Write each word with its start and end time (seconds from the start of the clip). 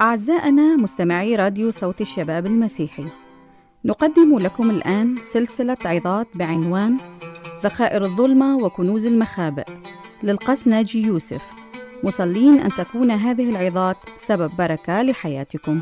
أعزائنا 0.00 0.76
مستمعي 0.76 1.36
راديو 1.36 1.70
صوت 1.70 2.00
الشباب 2.00 2.46
المسيحي 2.46 3.04
نقدم 3.84 4.38
لكم 4.38 4.70
الآن 4.70 5.16
سلسلة 5.22 5.76
عظات 5.84 6.26
بعنوان 6.34 6.96
ذخائر 7.62 8.02
الظلمة 8.02 8.56
وكنوز 8.56 9.06
المخابئ 9.06 9.64
للقس 10.22 10.68
ناجي 10.68 11.02
يوسف. 11.02 11.42
مصلين 12.02 12.60
أن 12.60 12.68
تكون 12.68 13.10
هذه 13.10 13.50
العظات 13.50 13.96
سبب 14.16 14.50
بركة 14.58 15.02
لحياتكم. 15.02 15.80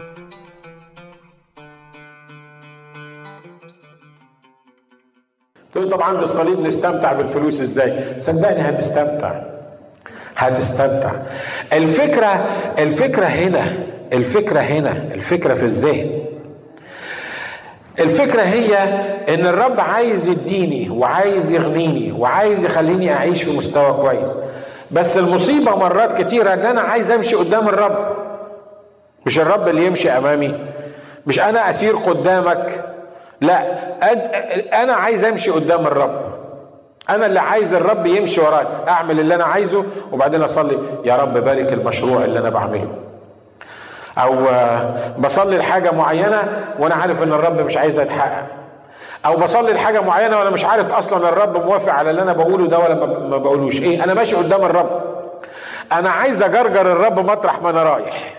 تقول 5.72 5.90
طبعا 5.90 6.12
بالصليب 6.12 6.60
نستمتع 6.60 7.12
بالفلوس 7.12 7.60
إزاي؟ 7.60 8.20
صدقني 8.20 8.60
هتستمتع. 8.60 9.42
هتستمتع. 10.36 11.12
الفكرة 11.72 12.28
الفكرة 12.78 13.24
هنا 13.24 13.87
الفكرة 14.12 14.60
هنا 14.60 14.92
الفكرة 15.14 15.54
في 15.54 15.62
الذهن. 15.62 16.10
الفكرة 18.00 18.42
هي 18.42 18.76
إن 19.34 19.46
الرب 19.46 19.80
عايز 19.80 20.28
يديني 20.28 20.90
وعايز 20.90 21.50
يغنيني 21.50 22.12
وعايز 22.12 22.64
يخليني 22.64 23.12
أعيش 23.12 23.42
في 23.42 23.56
مستوى 23.56 23.92
كويس. 23.92 24.30
بس 24.90 25.18
المصيبة 25.18 25.76
مرات 25.76 26.22
كتيرة 26.22 26.52
إن 26.52 26.66
أنا 26.66 26.80
عايز 26.80 27.10
أمشي 27.10 27.36
قدام 27.36 27.68
الرب. 27.68 28.16
مش 29.26 29.38
الرب 29.40 29.68
اللي 29.68 29.86
يمشي 29.86 30.10
أمامي. 30.10 30.54
مش 31.26 31.40
أنا 31.40 31.70
أسير 31.70 31.96
قدامك. 31.96 32.84
لا 33.40 33.62
أنا 34.82 34.92
عايز 34.92 35.24
أمشي 35.24 35.50
قدام 35.50 35.86
الرب. 35.86 36.20
أنا 37.10 37.26
اللي 37.26 37.40
عايز 37.40 37.74
الرب 37.74 38.06
يمشي 38.06 38.40
وراي. 38.40 38.66
أعمل 38.88 39.20
اللي 39.20 39.34
أنا 39.34 39.44
عايزه 39.44 39.84
وبعدين 40.12 40.42
أصلي. 40.42 40.78
يا 41.04 41.16
رب 41.16 41.38
بارك 41.38 41.72
المشروع 41.72 42.24
اللي 42.24 42.38
أنا 42.38 42.50
بعمله. 42.50 42.88
أو 44.18 44.34
بصلي 45.18 45.58
لحاجة 45.58 45.90
معينة 45.90 46.64
وأنا 46.78 46.94
عارف 46.94 47.22
إن 47.22 47.32
الرب 47.32 47.60
مش 47.60 47.76
عايزها 47.76 48.04
تتحقق. 48.04 48.44
أو 49.26 49.36
بصلي 49.36 49.72
لحاجة 49.72 50.00
معينة 50.00 50.38
وأنا 50.38 50.50
مش 50.50 50.64
عارف 50.64 50.92
أصلا 50.92 51.28
الرب 51.28 51.64
موافق 51.66 51.92
على 51.92 52.10
اللي 52.10 52.22
أنا 52.22 52.32
بقوله 52.32 52.66
ده 52.66 52.78
ولا 52.78 52.94
ما 53.28 53.36
بقولوش. 53.38 53.80
إيه؟ 53.80 54.04
أنا 54.04 54.14
ماشي 54.14 54.36
قدام 54.36 54.64
الرب. 54.64 55.00
أنا 55.92 56.10
عايز 56.10 56.42
أجرجر 56.42 56.92
الرب 56.92 57.30
مطرح 57.30 57.62
ما 57.62 57.70
أنا 57.70 57.82
رايح. 57.82 58.34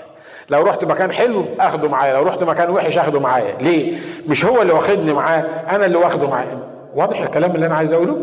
لو 0.50 0.62
رحت 0.64 0.84
مكان 0.84 1.12
حلو 1.12 1.46
أخده 1.60 1.90
معايا 1.90 2.14
لو 2.14 2.24
رحت 2.24 2.44
مكان 2.44 2.70
وحش 2.70 2.98
أخده 2.98 3.20
معايا. 3.20 3.56
ليه؟ 3.60 3.98
مش 4.28 4.46
هو 4.46 4.62
اللي 4.62 4.74
واخدني 4.74 5.14
معاه 5.14 5.44
أنا 5.72 5.86
اللي 5.86 5.98
واخده 5.98 6.28
معايا. 6.28 6.58
واضح 6.96 7.20
الكلام 7.22 7.52
اللي 7.56 7.66
أنا 7.66 7.76
عايز 7.76 7.94
أقوله؟ 7.94 8.18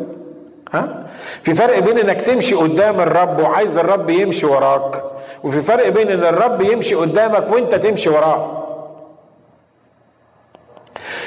ها 0.75 1.07
في 1.43 1.55
فرق 1.55 1.79
بين 1.79 1.99
إنك 1.99 2.21
تمشي 2.21 2.55
قدام 2.55 3.01
الرب 3.01 3.41
وعايز 3.41 3.77
الرب 3.77 4.11
يمشي 4.11 4.47
وراك 4.47 5.03
وفي 5.45 5.61
فرق 5.63 5.89
بين 5.89 6.11
إن 6.11 6.21
الرب 6.25 6.63
يمشي 6.63 6.95
قدامك 6.95 7.53
وأنت 7.53 7.75
تمشي 7.75 8.09
وراه 8.09 8.63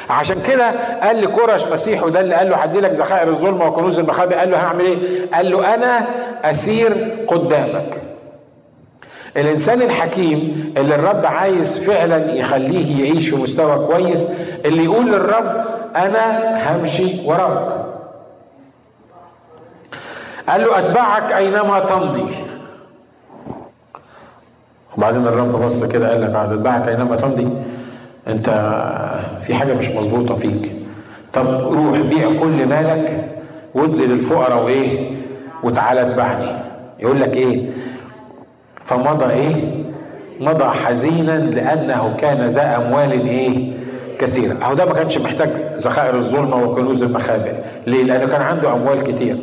عشان 0.10 0.42
كده 0.42 0.72
قال 1.04 1.22
لكرش 1.22 1.66
مسيحه 1.66 2.10
ده 2.10 2.20
اللي 2.20 2.36
قال 2.36 2.50
له 2.50 2.56
هدي 2.56 2.80
لك 2.80 2.92
ذخائر 2.92 3.28
الظلمة 3.28 3.68
وكنوز 3.68 4.00
المخابئ 4.00 4.36
قال 4.36 4.52
له 4.52 4.58
هعمل 4.58 4.82
إيه؟ 4.86 4.98
قال 5.34 5.52
له 5.52 5.76
أنا 5.76 6.08
أسير 6.44 7.18
قدامك. 7.28 8.02
الإنسان 9.38 9.82
الحكيم 9.82 10.74
اللي 10.78 10.96
الرب 10.96 11.26
عايز 11.26 11.84
فعلا 11.90 12.34
يخليه 12.34 13.04
يعيش 13.06 13.30
في 13.30 13.36
مستوى 13.36 13.86
كويس 13.88 14.26
اللي 14.66 14.84
يقول 14.84 15.06
للرب 15.12 15.66
أنا 15.96 16.54
همشي 16.72 17.22
وراك. 17.26 17.79
قال 20.50 20.62
له 20.62 20.80
أتبعك 20.80 21.32
أينما 21.32 21.80
تمضي. 21.80 22.26
وبعدين 24.98 25.28
الرب 25.28 25.66
بص 25.66 25.84
كده 25.84 26.10
قال 26.10 26.22
لك 26.22 26.36
اتبعك 26.36 26.88
أينما 26.88 27.16
تمضي. 27.16 27.50
أنت 28.28 28.50
في 29.46 29.54
حاجة 29.54 29.74
مش 29.74 29.88
مظبوطة 29.88 30.36
فيك. 30.36 30.72
طب 31.34 31.48
روح 31.48 31.98
بيع 31.98 32.40
كل 32.40 32.66
مالك 32.66 33.26
وادلي 33.76 34.06
للفقراء 34.08 34.64
وإيه؟ 34.64 35.18
وتعالى 35.64 36.02
اتبعني. 36.02 36.52
يقول 37.00 37.20
لك 37.22 37.34
إيه؟ 37.38 37.70
فمضى 38.86 39.26
إيه؟ 39.26 39.56
مضى 40.40 40.66
حزينا 40.66 41.38
لأنه 41.38 42.16
كان 42.18 42.48
ذا 42.48 42.76
أموال 42.78 43.12
إيه؟ 43.12 43.74
كثيرة. 44.20 44.58
أهو 44.64 44.74
ده 44.74 44.86
ما 44.86 44.94
كانش 44.94 45.18
محتاج 45.18 45.50
ذخائر 45.78 46.16
الظلمة 46.16 46.64
وكنوز 46.64 47.04
المخابئ. 47.04 47.54
ليه؟ 47.90 48.04
لأنه 48.04 48.26
كان 48.32 48.42
عنده 48.42 48.74
أموال 48.74 49.04
كتير. 49.04 49.38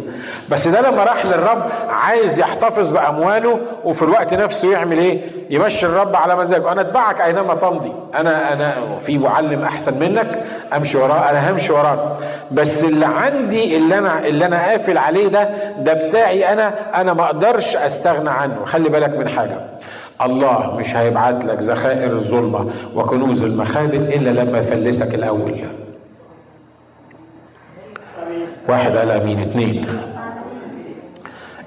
بس 0.51 0.69
ده 0.69 0.81
لما 0.91 1.05
راح 1.05 1.27
للرب 1.27 1.63
عايز 1.89 2.39
يحتفظ 2.39 2.91
بأمواله 2.93 3.59
وفي 3.85 4.03
الوقت 4.03 4.35
نفسه 4.35 4.73
يعمل 4.73 4.99
إيه؟ 4.99 5.21
يمشي 5.51 5.87
الرب 5.87 6.17
على 6.17 6.37
مزاجه. 6.37 6.73
أنا 6.73 6.81
أتبعك 6.81 7.21
أينما 7.21 7.55
تمضي. 7.55 7.93
أنا 8.15 8.53
أنا 8.53 8.77
في 9.01 9.19
معلم 9.19 9.63
أحسن 9.63 9.99
منك 9.99 10.43
أمشي 10.77 10.99
وراه 10.99 11.31
أنا 11.31 11.51
همشي 11.51 11.73
وراك. 11.73 11.99
بس 12.51 12.85
اللي 12.85 13.07
عندي 13.07 13.77
اللي 13.77 13.99
أنا 13.99 14.27
اللي 14.27 14.47
أنا 14.47 14.67
قافل 14.67 14.99
عليه 14.99 15.29
ده 15.29 15.49
ده 15.79 16.09
بتاعي 16.09 16.53
أنا. 16.53 16.75
أنا 17.01 17.13
ما 17.13 17.25
أقدرش 17.25 17.77
أستغنى 17.77 18.31
عنه. 18.31 18.65
خلي 18.65 18.89
بالك 18.89 19.11
من 19.19 19.29
حاجة. 19.29 19.61
الله 20.23 20.77
مش 20.79 20.97
هيبعت 20.97 21.45
لك 21.45 21.59
ذخائر 21.63 22.13
الظلمة 22.13 22.71
وكنوز 22.95 23.43
المخابئ 23.43 24.17
إلا 24.17 24.31
لما 24.41 24.59
يفلسك 24.59 25.15
الأول. 25.15 25.55
واحد 28.69 28.97
قال 28.97 29.11
أمين 29.11 29.41
اتنين. 29.41 30.03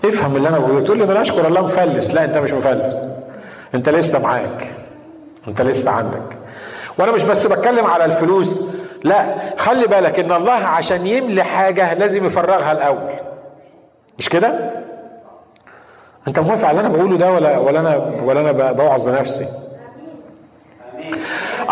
افهم 0.06 0.35
اللي 0.35 0.50
أنا 0.50 0.59
بقوله. 0.59 0.85
تقول 0.85 0.97
لي 0.97 1.06
ما 1.06 1.22
أشكر 1.22 1.47
الله 1.47 1.66
مفلس. 1.66 2.12
لا 2.12 2.24
أنت 2.24 2.38
مش 2.38 2.52
مفلس. 2.52 3.03
أنت 3.75 3.90
لسه 3.90 4.19
معاك. 4.19 4.68
أنت 5.47 5.62
لسه 5.62 5.91
عندك. 5.91 6.38
وأنا 7.00 7.12
مش 7.12 7.24
بس 7.24 7.47
بتكلم 7.47 7.85
على 7.85 8.06
الفلوس. 8.06 8.62
لا 9.03 9.35
خلي 9.57 9.88
بالك 9.88 10.19
إن 10.19 10.31
الله 10.31 10.53
عشان 10.53 11.07
يملي 11.07 11.44
حاجة 11.44 11.94
لازم 11.94 12.25
يفرغها 12.25 12.72
الأول. 12.72 13.13
مش 14.19 14.30
كده؟ 14.30 14.72
أنت 16.28 16.40
موافق 16.40 16.68
على 16.68 16.80
اللي 16.80 16.88
أنا 16.88 16.97
بقوله 16.97 17.18
ده 17.18 17.31
ولا 17.31 17.57
ولا 17.57 17.80
أنا 17.80 18.12
ولا 18.24 18.40
أنا 18.40 18.72
بوعظ 18.72 19.09
نفسي؟ 19.09 19.47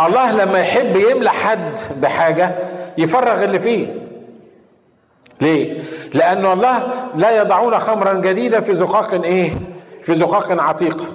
الله 0.06 0.32
لما 0.32 0.60
يحب 0.60 0.96
يملى 0.96 1.30
حد 1.30 1.72
بحاجة 2.02 2.52
يفرغ 2.98 3.44
اللي 3.44 3.60
فيه. 3.60 3.88
ليه؟ 5.42 5.82
لأن 6.14 6.46
الله 6.46 6.84
لا 7.16 7.38
يضعون 7.42 7.80
خمرا 7.80 8.14
جديده 8.14 8.60
في 8.60 8.74
زقاق 8.74 9.14
إيه؟ 9.24 9.52
في 10.04 10.14
زقاق 10.14 10.62
عتيقه 10.62 11.06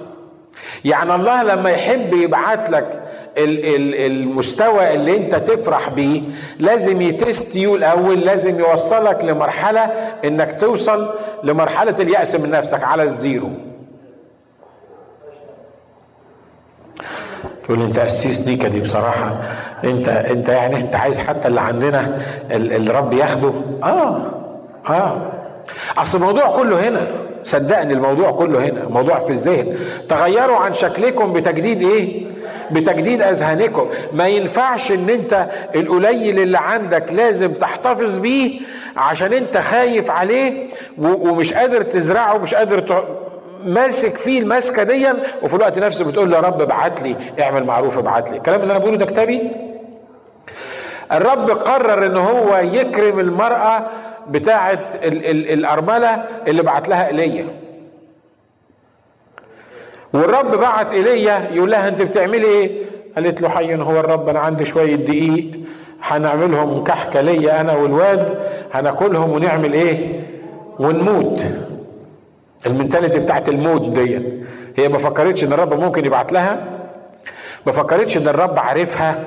يعني 0.85 1.15
الله 1.15 1.43
لما 1.43 1.71
يحب 1.71 2.15
يبعت 2.15 2.71
لك 2.71 3.03
المستوى 3.39 4.95
اللي 4.95 5.17
أنت 5.17 5.35
تفرح 5.35 5.89
بيه 5.89 6.23
لازم 6.59 7.03
يتست 7.03 7.57
يو 7.57 7.77
الأول 7.77 8.21
لازم 8.21 8.59
يوصلك 8.61 9.25
لمرحلة 9.25 9.81
إنك 10.25 10.61
توصل 10.61 11.11
لمرحلة 11.45 11.95
اليأس 12.01 12.35
من 12.35 12.51
نفسك 12.51 12.83
على 12.83 13.03
الزيرو. 13.03 13.51
تقول 17.65 17.83
أنت 17.83 17.99
قسيس 17.99 18.41
نيكا 18.41 18.69
دي 18.69 18.81
بصراحة 18.81 19.37
أنت 19.85 20.09
أنت 20.09 20.49
يعني 20.49 20.77
أنت 20.77 20.95
عايز 20.95 21.19
حتى 21.19 21.49
اللي 21.49 21.61
عندنا 21.61 22.23
الرب 22.51 23.13
ياخده. 23.13 23.53
آه 23.83 24.31
آه. 24.89 25.33
أصل 25.99 26.19
الموضوع 26.19 26.57
كله 26.57 26.89
هنا 26.89 27.07
صدقني 27.45 27.93
الموضوع 27.93 28.31
كله 28.31 28.65
هنا 28.65 28.89
موضوع 28.89 29.19
في 29.19 29.31
الذهن. 29.33 29.77
تغيروا 30.09 30.57
عن 30.57 30.73
شكلكم 30.73 31.33
بتجديد 31.33 31.83
إيه؟ 31.83 32.27
بتجديد 32.71 33.23
أذهانكم. 33.23 33.87
ما 34.13 34.29
ينفعش 34.29 34.93
إن 34.93 35.11
أنت 35.11 35.47
القليل 35.75 36.39
اللي 36.39 36.59
عندك 36.59 37.13
لازم 37.13 37.53
تحتفظ 37.53 38.19
بيه 38.19 38.61
عشان 38.97 39.33
أنت 39.33 39.57
خايف 39.57 40.11
عليه 40.11 40.69
ومش 40.99 41.55
قادر 41.55 41.83
تزرعه 41.83 42.35
ومش 42.35 42.55
قادر 42.55 43.05
ماسك 43.65 44.17
فيه 44.17 44.41
الماسكة 44.41 44.83
دي 44.83 45.07
وفي 45.43 45.55
الوقت 45.57 45.79
نفسه 45.79 46.05
بتقول 46.05 46.31
له 46.31 46.37
يا 46.37 46.43
رب 46.43 46.61
ابعت 46.61 47.03
لي 47.03 47.17
اعمل 47.41 47.65
معروف 47.65 47.99
ابعت 47.99 48.31
لي. 48.31 48.37
الكلام 48.37 48.61
اللي 48.63 48.71
أنا 48.73 48.79
بقوله 48.81 48.97
ده 48.97 49.07
كتابي؟ 49.07 49.51
الرب 51.13 51.51
قرر 51.51 52.07
إن 52.07 52.17
هو 52.17 52.57
يكرم 52.57 53.21
المرأة 53.21 53.87
بتاعه 54.29 54.79
ال 55.05 55.27
ال 55.27 55.51
الأرملة 55.53 56.25
اللي 56.49 56.63
بعت 56.63 56.89
لها 56.89 57.09
إيليا. 57.09 57.47
والرب 60.15 60.51
بعت 60.61 60.93
إيليا 60.93 61.49
يقول 61.53 61.71
لها 61.71 61.89
أنت 61.89 62.03
بتعملي 62.03 62.47
إيه؟ 62.47 62.83
قالت 63.17 63.41
له 63.41 63.49
حي 63.49 63.75
هو 63.75 64.01
الرب 64.01 64.29
أنا 64.29 64.39
عندي 64.41 64.65
شوية 64.65 64.95
دقيق 64.97 65.51
هنعملهم 66.03 66.85
كحكة 66.85 67.21
ليا 67.21 67.61
أنا 67.61 67.73
والواد 67.77 68.39
هناكلهم 68.75 69.31
ونعمل 69.31 69.73
إيه؟ 69.73 70.21
ونموت. 70.79 71.45
المنتاليتي 72.67 73.19
بتاعت 73.19 73.49
الموت 73.49 73.89
دي 73.89 74.21
هي 74.77 74.89
ما 74.89 74.99
فكرتش 74.99 75.45
إن 75.45 75.53
الرب 75.53 75.75
ممكن 75.81 76.05
يبعت 76.05 76.33
لها 76.33 76.65
ما 77.67 77.73
فكرتش 77.73 78.17
إن 78.17 78.29
الرب 78.29 78.59
عارفها 78.59 79.25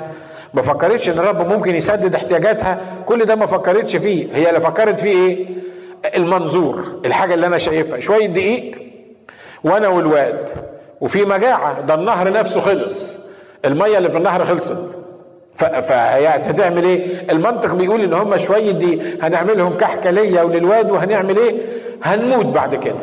ما 0.54 0.62
فكرتش 0.62 1.10
إن 1.10 1.20
الرب 1.20 1.48
ممكن 1.54 1.76
يسدد 1.76 2.16
احتياجاتها. 2.16 2.80
كل 3.06 3.26
ده 3.26 3.36
ما 3.36 3.46
فكرتش 3.46 3.96
فيه. 3.96 4.28
هي 4.36 4.50
اللي 4.50 4.60
فكرت 4.60 5.00
فيه 5.00 5.12
إيه؟ 5.28 5.46
المنظور 6.16 7.00
الحاجة 7.06 7.34
اللي 7.34 7.48
أنا 7.48 7.58
شايفها. 7.58 8.00
شوية 8.00 8.26
دقيق 8.28 8.76
وأنا 9.64 9.88
والواد. 9.88 10.40
وفي 11.02 11.26
مجاعة 11.26 11.82
ده 11.82 11.94
النهر 11.96 12.32
نفسه 12.32 12.60
خلص. 12.60 13.16
المية 13.66 13.98
اللي 13.98 14.10
في 14.10 14.18
النهر 14.18 14.46
خلصت. 14.46 14.78
فهتعمل 15.56 16.84
إيه؟ 16.84 17.32
المنطق 17.32 17.74
بيقول 17.74 18.02
إن 18.02 18.14
هم 18.14 18.38
شوية 18.38 18.72
دي 18.72 19.02
هنعملهم 19.22 19.78
كحكه 19.78 20.10
ليا 20.10 20.42
وللواد 20.44 20.92
وهنعمل 20.92 21.38
إيه؟ 21.38 21.62
هنموت 22.04 22.46
بعد 22.46 22.76
كده. 22.76 22.96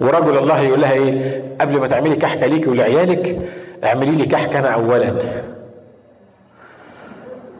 ورجل 0.00 0.38
الله 0.38 0.60
يقول 0.60 0.80
لها 0.80 0.92
إيه؟ 0.92 1.42
قبل 1.60 1.80
ما 1.80 1.86
تعملي 1.86 2.16
كحكه 2.16 2.46
ليكي 2.46 2.68
ولعيالك 2.70 3.38
اعملي 3.84 4.10
لي 4.10 4.26
كحكه 4.26 4.58
أنا 4.58 4.68
اولا. 4.68 5.14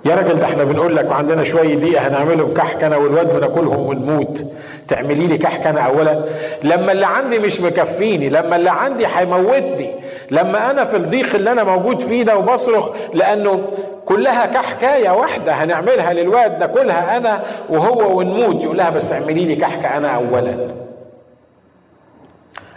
يا 0.05 0.15
راجل 0.15 0.39
ده 0.39 0.45
إحنا 0.45 0.65
بنقول 0.65 0.97
لك 0.97 1.11
وعندنا 1.11 1.45
شوية 1.45 1.75
دقيقة 1.75 2.09
هنعملهم 2.09 2.55
كحك 2.55 2.85
أنا 2.85 2.97
والواد 2.97 3.35
وناكلهم 3.37 3.87
ونموت 3.87 4.45
تعملي 4.89 5.27
لي 5.27 5.39
كحك 5.39 5.67
أنا 5.67 5.81
اولا 5.81 6.25
لما 6.63 6.93
اللي 6.93 7.07
عندي 7.07 7.39
مش 7.39 7.61
مكفيني 7.61 8.29
لما 8.29 8.57
اللي 8.57 8.71
عندي 8.71 9.07
هيموتني 9.15 9.91
لما 10.31 10.71
أنا 10.71 10.85
في 10.85 10.97
الضيق 10.97 11.35
اللي 11.35 11.53
أنا 11.53 11.65
موجود 11.65 12.01
فيه 12.01 12.23
ده 12.23 12.37
وبصرخ 12.39 12.91
لأنه 13.15 13.61
كلها 14.05 14.47
كحكاية 14.47 15.11
واحدة 15.11 15.53
هنعملها 15.53 16.13
للواد 16.13 16.61
ناكلها 16.61 17.17
أنا 17.17 17.43
وهو 17.71 18.19
ونموت 18.19 18.63
يقول 18.63 18.79
لها 18.79 18.91
بس 18.91 19.13
اعملي 19.13 19.45
لي 19.45 19.57
كحكه 19.57 19.97
أنا 19.97 20.09
اولا 20.09 20.55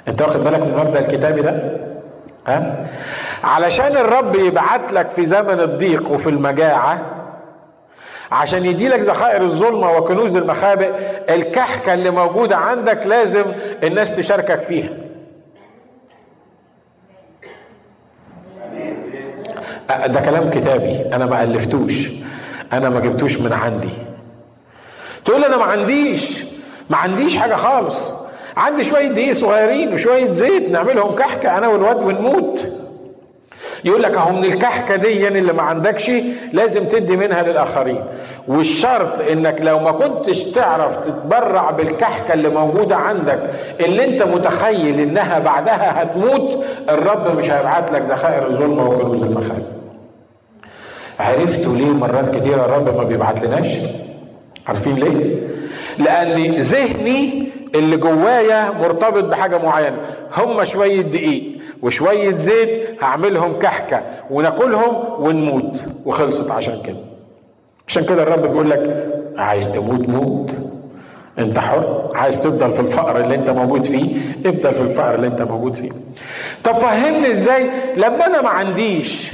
انت 0.08 0.22
واخد 0.22 0.44
بالك 0.44 0.60
من 0.60 0.74
المبدا 0.80 1.00
الكتابي 1.00 1.42
ده؟ 1.42 1.78
ها؟ 2.48 2.88
علشان 3.44 3.98
الرب 3.98 4.36
يبعت 4.36 4.94
لك 4.94 5.10
في 5.10 5.26
زمن 5.26 5.60
الضيق 5.60 6.12
وفي 6.12 6.30
المجاعة 6.30 7.02
عشان 8.32 8.66
يديلك 8.66 9.00
ذخائر 9.00 9.42
الظلمة 9.42 9.98
وكنوز 9.98 10.36
المخابئ 10.36 10.92
الكحكة 11.30 11.94
اللي 11.94 12.10
موجودة 12.10 12.58
عندك 12.58 13.06
لازم 13.06 13.46
الناس 13.84 14.16
تشاركك 14.16 14.62
فيها. 14.62 14.90
ده 20.06 20.22
كلام 20.22 20.50
كتابي 20.50 21.16
أنا 21.16 21.26
ما 21.26 21.44
ألفتوش. 21.44 22.08
أنا 22.74 22.90
ما 22.90 23.00
جبتوش 23.00 23.38
من 23.38 23.54
عندي. 23.54 23.90
تقول 25.26 25.44
أنا 25.44 25.58
ما 25.58 25.64
عنديش. 25.64 26.46
ما 26.90 26.98
عنديش 26.98 27.36
حاجة 27.36 27.56
خالص. 27.56 28.12
عندي 28.58 28.84
شوية 28.84 29.08
دقيق 29.08 29.32
صغيرين 29.32 29.94
وشوية 29.94 30.30
زيت 30.32 30.70
نعملهم 30.70 31.16
كحكة 31.16 31.58
أنا 31.58 31.68
والواد 31.68 31.98
ونموت. 32.04 32.60
يقول 33.86 34.04
لك 34.04 34.12
أهو 34.16 34.32
من 34.34 34.44
الكحكة 34.44 34.96
دي 34.96 35.28
اللي 35.28 35.54
ما 35.54 35.62
عندكش 35.62 36.12
لازم 36.54 36.84
تدي 36.86 37.18
منها 37.18 37.42
للآخرين. 37.44 38.04
والشرط 38.48 39.22
إنك 39.32 39.56
لو 39.62 39.80
ما 39.80 39.92
كنتش 39.92 40.44
تعرف 40.44 40.98
تتبرع 40.98 41.72
بالكحكة 41.72 42.34
اللي 42.34 42.50
موجودة 42.50 42.96
عندك 42.96 43.40
اللي 43.80 44.04
أنت 44.06 44.24
متخيل 44.24 45.00
إنها 45.00 45.40
بعدها 45.40 46.04
هتموت 46.04 46.64
الرب 46.90 47.38
مش 47.38 47.52
هيبعت 47.52 47.92
لك 47.92 48.02
ذخائر 48.02 48.48
الظلمة 48.48 48.90
وكنوز 48.90 49.24
المخابئ 49.24 49.64
عرفتوا 51.20 51.76
ليه 51.76 51.86
مرات 51.92 52.36
كتيرة 52.36 52.66
الرب 52.66 52.98
ما 52.98 53.04
بيبعت 53.04 53.44
لناش؟ 53.44 53.68
عارفين 54.68 54.96
ليه؟ 54.96 55.36
لأن 55.98 56.56
ذهني 56.56 57.50
اللي 57.76 57.98
جوايا 57.98 58.72
مرتبط 58.72 59.24
بحاجة 59.24 59.58
معينة. 59.58 59.98
هم 60.38 60.66
شوية 60.66 61.02
دقيق 61.02 61.44
وشوية 61.82 62.36
زيت 62.36 63.04
هعملهم 63.04 63.60
كحكة 63.60 64.02
وناكلهم 64.30 65.04
ونموت. 65.24 65.80
وخلصت 66.06 66.52
عشان 66.52 66.82
كده. 66.86 66.98
عشان 67.88 68.06
كده 68.06 68.24
الرب 68.24 68.42
بيقول 68.42 68.70
لك 68.70 69.08
عايز 69.38 69.72
تموت 69.72 70.10
موت. 70.10 70.50
انت 71.40 71.60
حر. 71.60 72.10
عايز 72.16 72.42
تفضل 72.44 72.74
في 72.74 72.80
الفقر 72.80 73.18
اللي 73.24 73.36
انت 73.36 73.50
موجود 73.50 73.84
فيه 73.86 74.22
افضل 74.46 74.74
في 74.74 74.82
الفقر 74.82 75.16
اللي 75.16 75.28
انت 75.28 75.42
موجود 75.42 75.74
فيه. 75.74 75.90
طب 76.64 76.74
فهمني 76.76 77.32
إزاي؟ 77.32 77.70
لما 77.98 78.26
أنا 78.26 78.42
ما 78.42 78.50
عنديش 78.50 79.32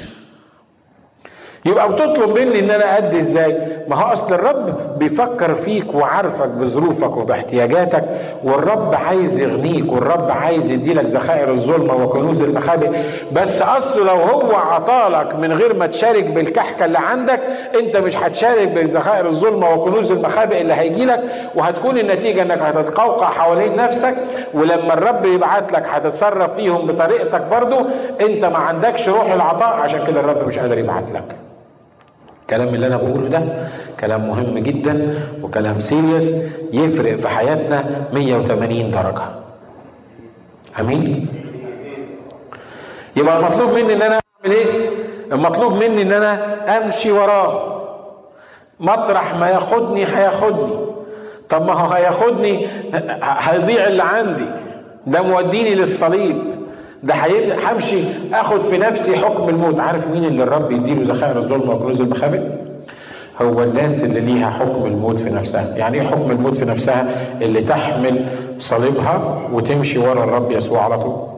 يبقى 1.66 1.92
بتطلب 1.94 2.40
مني 2.40 2.60
ان 2.60 2.72
أنا 2.72 2.98
ادي 2.98 3.18
إزاي؟ 3.18 3.79
ما 3.90 3.96
هو 3.96 4.14
أصل 4.14 4.34
الرب 4.34 4.76
بيفكر 5.00 5.54
فيك 5.56 5.94
وعارفك 5.96 6.48
بظروفك 6.48 7.18
وباحتياجاتك 7.18 8.04
والرب 8.44 8.94
عايز 8.94 9.40
يغنيك 9.40 9.92
والرب 9.92 10.32
عايز 10.32 10.72
يديلك 10.72 11.06
ذخائر 11.06 11.50
الظلمة 11.52 11.96
وكنوز 12.04 12.42
المخابئ 12.42 12.90
بس 13.32 13.62
اصله 13.62 14.06
لو 14.06 14.22
هو 14.22 14.56
عطالك 14.56 15.36
من 15.36 15.54
غير 15.54 15.76
ما 15.76 15.88
تشارك 15.88 16.24
بالكحكة 16.24 16.86
اللي 16.86 16.98
عندك 16.98 17.40
أنت 17.80 17.98
مش 17.98 18.18
هتشارك 18.18 18.68
بذخائر 18.68 19.26
الظلمة 19.26 19.74
وكنوز 19.74 20.12
المخابئ 20.12 20.62
اللي 20.62 20.74
هيجيلك 20.74 21.24
وهتكون 21.56 21.98
النتيجة 21.98 22.42
إنك 22.42 22.62
هتتقوقع 22.62 23.26
حوالين 23.28 23.76
نفسك. 23.76 24.16
ولما 24.54 24.94
الرب 24.94 25.26
يبعت 25.26 25.72
لك 25.72 25.84
هتتصرف 25.90 26.54
فيهم 26.54 26.88
بطريقتك 26.88 27.42
برضو 27.52 27.76
أنت 28.22 28.46
ما 28.46 28.58
عندكش 28.58 29.10
روح 29.10 29.32
العطاء 29.32 29.74
عشان 29.80 30.08
كده 30.08 30.20
الرب 30.20 30.48
مش 30.48 30.58
قادر 30.58 30.78
يبعت 30.78 31.12
لك 31.12 31.49
الكلام 32.50 32.76
اللي 32.76 32.88
أنا 32.88 32.98
بقوله 32.98 33.28
ده 33.30 33.68
كلام 34.00 34.28
مهم 34.28 34.58
جدا 34.60 35.20
وكلام 35.44 35.80
سيريس 35.80 36.34
يفرق 36.74 37.16
في 37.16 37.28
حياتنا 37.28 38.08
180 38.14 38.92
درجة. 38.92 39.22
أمين؟ 40.80 41.28
يبقى 43.16 43.38
المطلوب 43.38 43.70
مني 43.70 43.94
إن 43.94 44.02
أنا 44.02 44.20
أعمل 44.46 44.56
إيه؟ 44.56 44.90
المطلوب 45.32 45.74
مني 45.74 46.02
إن 46.02 46.12
أنا 46.12 46.34
أمشي 46.78 47.12
وراه. 47.12 47.82
مطرح 48.80 49.36
ما 49.36 49.50
ياخدني 49.50 50.06
هياخدني. 50.06 50.76
طب 51.50 51.66
ما 51.66 51.74
هو 51.74 51.92
هياخدني 51.92 52.68
هيضيع 53.22 53.88
اللي 53.88 54.04
عندي. 54.04 54.46
ده 55.08 55.22
موديني 55.22 55.76
للصليب. 55.76 56.38
ده 57.04 57.14
همشي 57.72 58.04
آخد 58.34 58.64
في 58.64 58.78
نفسي 58.78 59.18
حكم 59.18 59.50
الموت. 59.50 59.80
عارف 59.80 60.08
مين 60.08 60.26
اللي 60.26 60.44
الرب 60.44 60.72
يديله 60.72 61.14
ذخائر 61.14 61.38
الظلمه 61.38 61.74
وكنوز 61.76 62.02
المخابئ؟ 62.02 62.42
هو 63.42 63.64
الناس 63.64 64.04
اللي 64.04 64.20
ليها 64.20 64.50
حكم 64.50 64.86
الموت 64.86 65.20
في 65.20 65.30
نفسها. 65.30 65.78
يعني 65.78 66.02
إيه 66.02 66.08
حكم 66.08 66.32
الموت 66.32 66.58
في 66.58 66.66
نفسها؟ 66.66 67.06
اللي 67.42 67.62
تحمل 67.62 68.26
صليبها 68.60 69.42
وتمشي 69.54 70.00
ورا 70.00 70.24
الرب 70.24 70.52
يسوع 70.52 70.84
على 70.84 70.98
طول. 70.98 71.30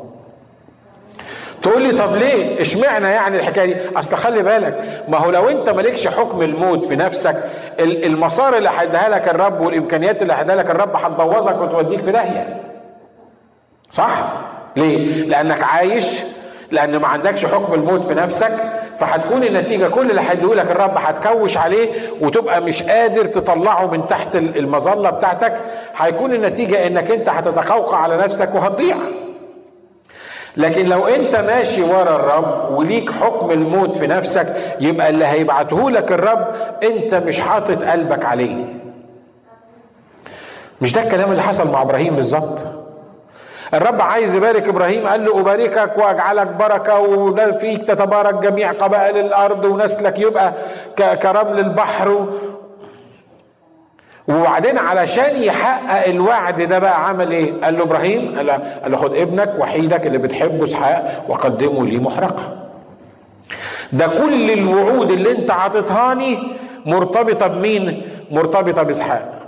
تقول 1.61 1.81
لي 1.81 1.91
طب 1.91 2.15
ليه؟ 2.15 2.61
اشمعنى 2.61 3.07
يعني 3.07 3.37
الحكاية 3.37 3.73
دي؟ 3.73 3.97
أصل 3.99 4.15
خلي 4.17 4.43
بالك 4.43 5.03
ما 5.07 5.17
هو 5.17 5.31
لو 5.31 5.49
أنت 5.49 5.69
مالكش 5.69 6.07
حكم 6.07 6.41
الموت 6.41 6.85
في 6.85 6.95
نفسك 6.95 7.43
المسار 7.79 8.57
اللي 8.57 8.69
هيديها 8.77 9.09
لك 9.09 9.27
الرب 9.29 9.61
والإمكانيات 9.61 10.21
اللي 10.21 10.33
هيديها 10.33 10.55
لك 10.55 10.71
الرب 10.71 10.95
هتبوظك 10.95 11.61
وتوديك 11.61 12.01
في 12.01 12.11
داهية. 12.11 12.59
صح؟ 13.91 14.33
ليه؟ 14.75 15.23
لأنك 15.25 15.63
عايش 15.63 16.07
لأن 16.71 16.97
ما 16.97 17.07
عندكش 17.07 17.45
حكم 17.45 17.73
الموت 17.73 18.05
في 18.05 18.13
نفسك 18.13 18.51
فهتكون 18.99 19.43
النتيجة 19.43 19.87
كل 19.87 20.09
اللي 20.09 20.21
هيديهولك 20.29 20.71
الرب 20.71 20.93
هتكوش 20.97 21.57
عليه 21.57 21.89
وتبقى 22.21 22.61
مش 22.61 22.83
قادر 22.83 23.25
تطلعه 23.25 23.85
من 23.91 24.07
تحت 24.07 24.35
المظلة 24.35 25.09
بتاعتك. 25.09 25.57
هيكون 25.97 26.33
النتيجة 26.33 26.87
إنك 26.87 27.11
أنت 27.11 27.29
هتتقوقع 27.29 27.97
على 27.97 28.17
نفسك 28.17 28.55
وهتضيع. 28.55 28.97
لكن 30.57 30.85
لو 30.85 31.07
أنت 31.07 31.35
ماشي 31.35 31.81
ورا 31.83 32.15
الرب 32.15 32.71
وليك 32.77 33.11
حكم 33.11 33.51
الموت 33.51 33.95
في 33.95 34.07
نفسك 34.07 34.75
يبقى 34.79 35.09
اللي 35.09 35.25
هيبعته 35.25 35.91
لك 35.91 36.11
الرب 36.11 36.47
أنت 36.83 37.13
مش 37.15 37.39
حاطط 37.39 37.83
قلبك 37.83 38.25
عليه. 38.25 38.65
مش 40.81 40.93
ده 40.93 41.03
الكلام 41.03 41.31
اللي 41.31 41.41
حصل 41.41 41.71
مع 41.71 41.81
إبراهيم 41.81 42.15
بالظبط؟ 42.15 42.57
الرب 43.73 44.01
عايز 44.01 44.35
يبارك 44.35 44.67
إبراهيم 44.67 45.07
قال 45.07 45.25
له 45.25 45.39
أباركك 45.39 45.97
وأجعلك 45.97 46.47
بركة 46.47 46.99
وفيك 46.99 47.87
تتبارك 47.87 48.33
جميع 48.33 48.71
قبائل 48.71 49.17
الأرض 49.17 49.65
ونسلك 49.65 50.19
يبقى 50.19 50.53
كرمل 50.97 51.59
البحر 51.59 52.25
وبعدين 54.27 54.77
علشان 54.77 55.43
يحقق 55.43 56.05
الوعد 56.07 56.61
ده 56.61 56.79
بقى 56.79 57.07
عمل 57.09 57.31
إيه؟ 57.31 57.61
قال 57.63 57.77
له 57.77 57.83
إبراهيم 57.83 58.35
قال 58.37 58.91
له 58.91 58.97
خد 58.97 59.15
ابنك 59.15 59.53
وحيدك 59.59 60.07
اللي 60.07 60.17
بتحبه 60.17 60.63
اسحاق 60.65 61.25
وقدمه 61.29 61.85
لي 61.85 61.99
محرقة. 61.99 62.57
ده 63.93 64.07
كل 64.07 64.51
الوعود 64.51 65.11
اللي 65.11 65.31
انت 65.31 65.51
عطيتهاني 65.51 66.37
مرتبطة 66.85 67.47
بمين؟ 67.47 68.01
مرتبطة 68.31 68.83
بإسحاق. 68.83 69.40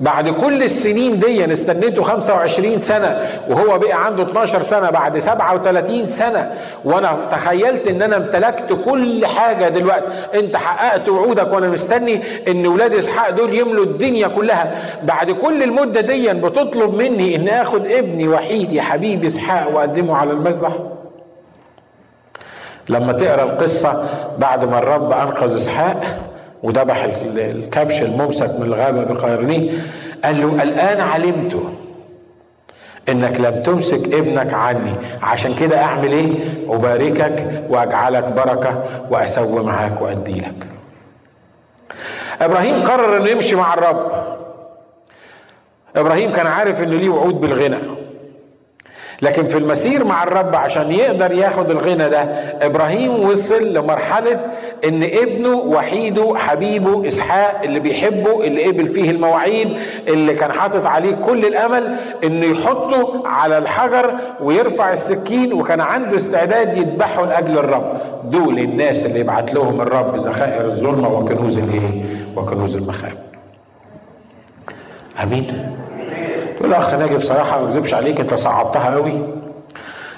بعد 0.00 0.28
كل 0.28 0.62
السنين 0.62 1.18
دي 1.18 1.52
استنيته 1.52 2.02
25 2.02 2.80
سنة 2.80 3.28
وهو 3.48 3.78
بقى 3.78 4.04
عنده 4.04 4.22
12 4.22 4.62
سنة 4.62 4.90
بعد 4.90 5.18
37 5.18 6.08
سنة. 6.08 6.52
وأنا 6.84 7.28
تخيلت 7.32 7.86
إن 7.88 8.02
أنا 8.02 8.16
امتلكت 8.16 8.78
كل 8.84 9.26
حاجة 9.26 9.68
دلوقتي. 9.68 10.06
أنت 10.34 10.56
حققت 10.56 11.08
وعودك 11.08 11.52
وأنا 11.52 11.68
مستني 11.68 12.22
إن 12.48 12.66
ولاد 12.66 12.92
إسحاق 12.94 13.30
دول 13.30 13.54
يملوا 13.54 13.84
الدنيا 13.84 14.28
كلها. 14.28 14.96
بعد 15.02 15.30
كل 15.30 15.62
المدة 15.62 16.00
دي 16.00 16.32
بتطلب 16.32 16.94
مني 16.94 17.36
إن 17.36 17.48
آخد 17.48 17.86
ابني 17.86 18.28
وحيد 18.28 18.72
يا 18.72 18.82
حبيبي 18.82 19.26
إسحاق 19.26 19.74
وأقدمه 19.74 20.16
على 20.16 20.30
المذبح 20.30 20.72
لما 22.88 23.12
تقرأ 23.12 23.42
القصة 23.42 24.08
بعد 24.38 24.64
ما 24.64 24.78
الرب 24.78 25.12
أنقذ 25.12 25.56
إسحاق 25.56 26.18
وذبح 26.62 27.04
الكبش 27.36 28.02
الممسك 28.02 28.50
من 28.58 28.62
الغابة 28.66 29.04
بقرنيه 29.04 29.82
قال 30.24 30.40
له 30.40 30.62
الآن 30.62 31.00
علمت 31.00 31.62
إنك 33.08 33.40
لم 33.40 33.62
تمسك 33.62 34.14
ابنك 34.14 34.54
عني. 34.54 34.92
عشان 35.22 35.54
كده 35.54 35.82
أعمل 35.82 36.12
إيه؟ 36.12 36.32
أباركك 36.68 37.64
وأجعلك 37.68 38.24
بركة 38.24 38.84
وأسوي 39.10 39.64
معاك 39.64 40.02
وأدي 40.02 40.40
لك. 40.40 40.66
إبراهيم 42.40 42.82
قرر 42.82 43.16
إنه 43.16 43.28
يمشي 43.30 43.56
مع 43.56 43.74
الرب. 43.74 44.12
إبراهيم 45.96 46.32
كان 46.32 46.46
عارف 46.46 46.82
إنه 46.82 46.96
ليه 46.96 47.08
وعود 47.08 47.40
بالغنى. 47.40 47.97
لكن 49.22 49.46
في 49.46 49.58
المسير 49.58 50.04
مع 50.04 50.22
الرب 50.22 50.54
عشان 50.54 50.92
يقدر 50.92 51.32
ياخد 51.32 51.70
الغنى 51.70 52.08
ده 52.08 52.20
إبراهيم 52.66 53.20
وصل 53.20 53.72
لمرحلة 53.72 54.40
إن 54.84 55.02
ابنه 55.02 55.54
وحيده 55.56 56.34
حبيبه 56.36 57.08
إسحاق 57.08 57.60
اللي 57.64 57.80
بيحبه 57.80 58.44
اللي 58.44 58.64
قبل 58.64 58.88
فيه 58.88 59.10
المواعيد 59.10 59.76
اللي 60.08 60.34
كان 60.34 60.52
حاطط 60.52 60.86
عليه 60.86 61.14
كل 61.26 61.44
الأمل 61.46 61.96
إنه 62.24 62.46
يحطه 62.46 63.28
على 63.28 63.58
الحجر 63.58 64.14
ويرفع 64.40 64.92
السكين 64.92 65.52
وكان 65.52 65.80
عنده 65.80 66.16
استعداد 66.16 66.76
يذبحه 66.78 67.26
لأجل 67.26 67.58
الرب. 67.58 67.98
دول 68.24 68.58
الناس 68.58 69.06
اللي 69.06 69.20
يبعت 69.20 69.54
لهم 69.54 69.80
الرب 69.80 70.16
ذخائر 70.16 70.64
الظلمة 70.64 71.18
وكنوز 71.18 71.58
الإيه؟ 71.58 72.04
وكنوز 72.36 72.76
المخابئ 72.76 73.18
آمين. 75.22 75.76
تقول 76.58 76.74
أخ 76.74 76.94
ناجي 76.94 77.16
بصراحة 77.16 77.60
ما 77.60 77.68
أكذبش 77.68 77.94
عليك 77.94 78.20
أنت 78.20 78.34
صعبتها 78.34 78.90
قوي 78.94 79.22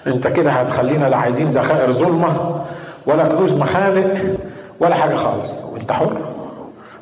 أنت 0.07 0.27
كده 0.27 0.51
هتخلينا 0.51 1.07
لا 1.07 1.17
عايزين 1.17 1.49
ذخائر 1.51 1.93
ظلمة 1.93 2.61
ولا 3.07 3.25
كنوز 3.29 3.53
مخابئ 3.53 4.35
ولا 4.81 4.95
حاجة 4.95 5.15
خالص. 5.15 5.65
وأنت 5.65 5.93
حر؟ 5.93 6.17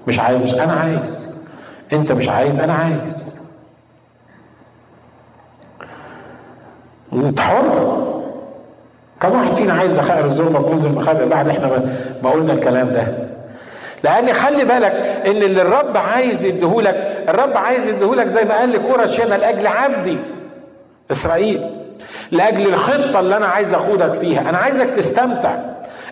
مش 0.08 0.18
عايز. 0.18 0.54
أنا 0.54 0.72
عايز. 0.72 1.28
أنت 1.92 2.12
مش 2.12 2.28
عايز. 2.28 2.60
أنا 2.60 2.72
عايز. 2.74 3.38
أنت 7.12 7.40
حر؟ 7.40 7.98
كم 9.20 9.32
واحد 9.32 9.54
فينا 9.54 9.72
عايز 9.72 9.92
ذخائر 9.92 10.24
الظلمة 10.24 10.60
وكنوز 10.60 10.84
المخابئ 10.84 11.28
بعد 11.28 11.48
إحنا 11.48 11.68
ما 12.22 12.30
قلنا 12.30 12.52
الكلام 12.52 12.88
ده؟ 12.88 13.06
لأن 14.04 14.32
خلي 14.32 14.64
بالك 14.64 14.92
إن 15.26 15.36
اللي 15.42 15.62
الرب 15.62 15.96
عايز 15.96 16.44
يديهولك 16.44 17.24
الرب 17.28 17.56
عايز 17.56 17.86
يديهولك 17.86 18.28
زي 18.28 18.44
ما 18.44 18.58
قال 18.58 18.72
لكورش 18.72 19.20
هنا 19.20 19.34
لأجل 19.34 19.66
عبدي 19.66 20.18
إسرائيل. 21.12 21.70
لأجل 22.30 22.66
الخطة 22.68 23.20
اللي 23.20 23.36
أنا 23.36 23.46
عايز 23.46 23.72
اخدك 23.74 24.12
فيها. 24.12 24.40
أنا 24.40 24.58
عايزك 24.58 24.90
تستمتع. 24.90 25.54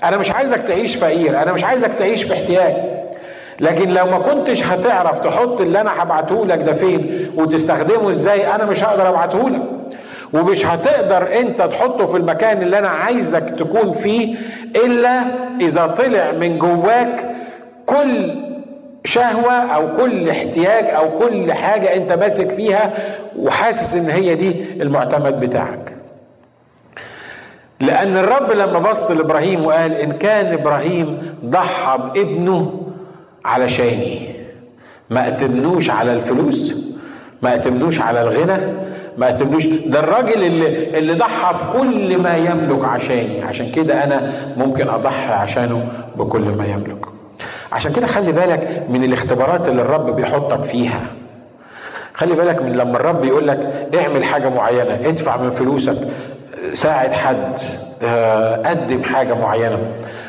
أنا 0.05 0.17
مش 0.17 0.31
عايزك 0.31 0.63
تعيش 0.63 0.95
فقير. 0.97 1.43
أنا 1.43 1.53
مش 1.53 1.65
عايزك 1.65 1.91
تعيش 1.99 2.23
في 2.23 2.33
احتياج. 2.33 2.75
لكن 3.61 3.91
لو 3.91 4.07
ما 4.07 4.19
كنتش 4.19 4.65
هتعرف 4.65 5.19
تحط 5.19 5.61
اللي 5.61 5.81
أنا 5.81 6.03
هبعته 6.03 6.47
لك 6.47 6.59
ده 6.59 6.73
فين 6.73 7.31
وتستخدمه 7.37 8.11
إزاي 8.11 8.55
أنا 8.55 8.65
مش 8.65 8.85
هقدر 8.85 9.09
ابعته 9.09 9.51
لك 9.51 9.63
ومش 10.33 10.67
هتقدر 10.67 11.39
أنت 11.41 11.63
تحطه 11.63 12.07
في 12.07 12.17
المكان 12.17 12.63
اللي 12.63 12.79
أنا 12.79 12.89
عايزك 12.89 13.55
تكون 13.59 13.93
فيه 13.93 14.37
إلا 14.77 15.23
إذا 15.61 15.87
طلع 15.87 16.33
من 16.33 16.59
جواك 16.59 17.36
كل 17.87 18.35
شهوة 19.05 19.53
أو 19.53 19.97
كل 19.97 20.29
احتياج 20.29 20.85
أو 20.85 21.19
كل 21.19 21.53
حاجة 21.53 21.95
أنت 21.97 22.13
ماسك 22.13 22.51
فيها 22.51 22.93
وحاسس 23.39 23.95
إن 23.95 24.11
هي 24.11 24.35
دي 24.35 24.65
المعتمد 24.83 25.41
بتاعك. 25.41 25.93
لأن 27.81 28.17
الرب 28.17 28.53
لما 28.53 28.79
بص 28.79 29.11
لإبراهيم 29.11 29.65
وقال 29.65 29.93
إن 29.93 30.13
كان 30.13 30.53
إبراهيم 30.53 31.19
ضحى 31.45 31.99
بابنه 32.15 32.83
علشاني 33.45 34.29
ما 35.11 35.29
أتمنوش 35.29 35.91
على 35.91 36.13
الفلوس 36.13 36.75
ما 37.43 37.55
أتمنوش 37.55 38.01
على 38.01 38.21
الغنى 38.23 38.75
ما 39.19 39.29
أتمنوش 39.29 39.67
ده 39.67 40.01
الراجل 40.01 40.45
اللي 40.45 40.99
اللي 40.99 41.13
ضحى 41.15 41.55
بكل 41.55 42.19
ما 42.19 42.37
يملك 42.37 42.85
عشاني 42.85 43.43
عشان 43.43 43.71
كده 43.73 44.05
أنا 44.05 44.33
ممكن 44.57 44.89
أضحي 44.89 45.33
عشانه 45.33 45.89
بكل 46.17 46.41
ما 46.41 46.67
يملك 46.67 47.06
عشان 47.73 47.93
كده 47.93 48.07
خلي 48.07 48.33
بالك 48.33 48.83
من 48.89 49.05
الاختبارات 49.05 49.69
اللي 49.69 49.83
الرب 49.83 50.17
بيحطك 50.17 50.65
فيها. 50.65 51.01
خلي 52.15 52.35
بالك 52.35 52.63
من 52.63 52.73
لما 52.73 52.97
الرب 52.97 53.25
يقول 53.25 53.49
لك 53.49 53.89
اعمل 53.99 54.25
حاجة 54.25 54.49
معينة 54.49 55.09
ادفع 55.09 55.37
من 55.37 55.51
فلوسك 55.51 55.97
ساعد 56.75 57.15
حد 57.15 57.53
قدم 58.67 59.03
حاجة 59.03 59.35
معينة 59.35 59.79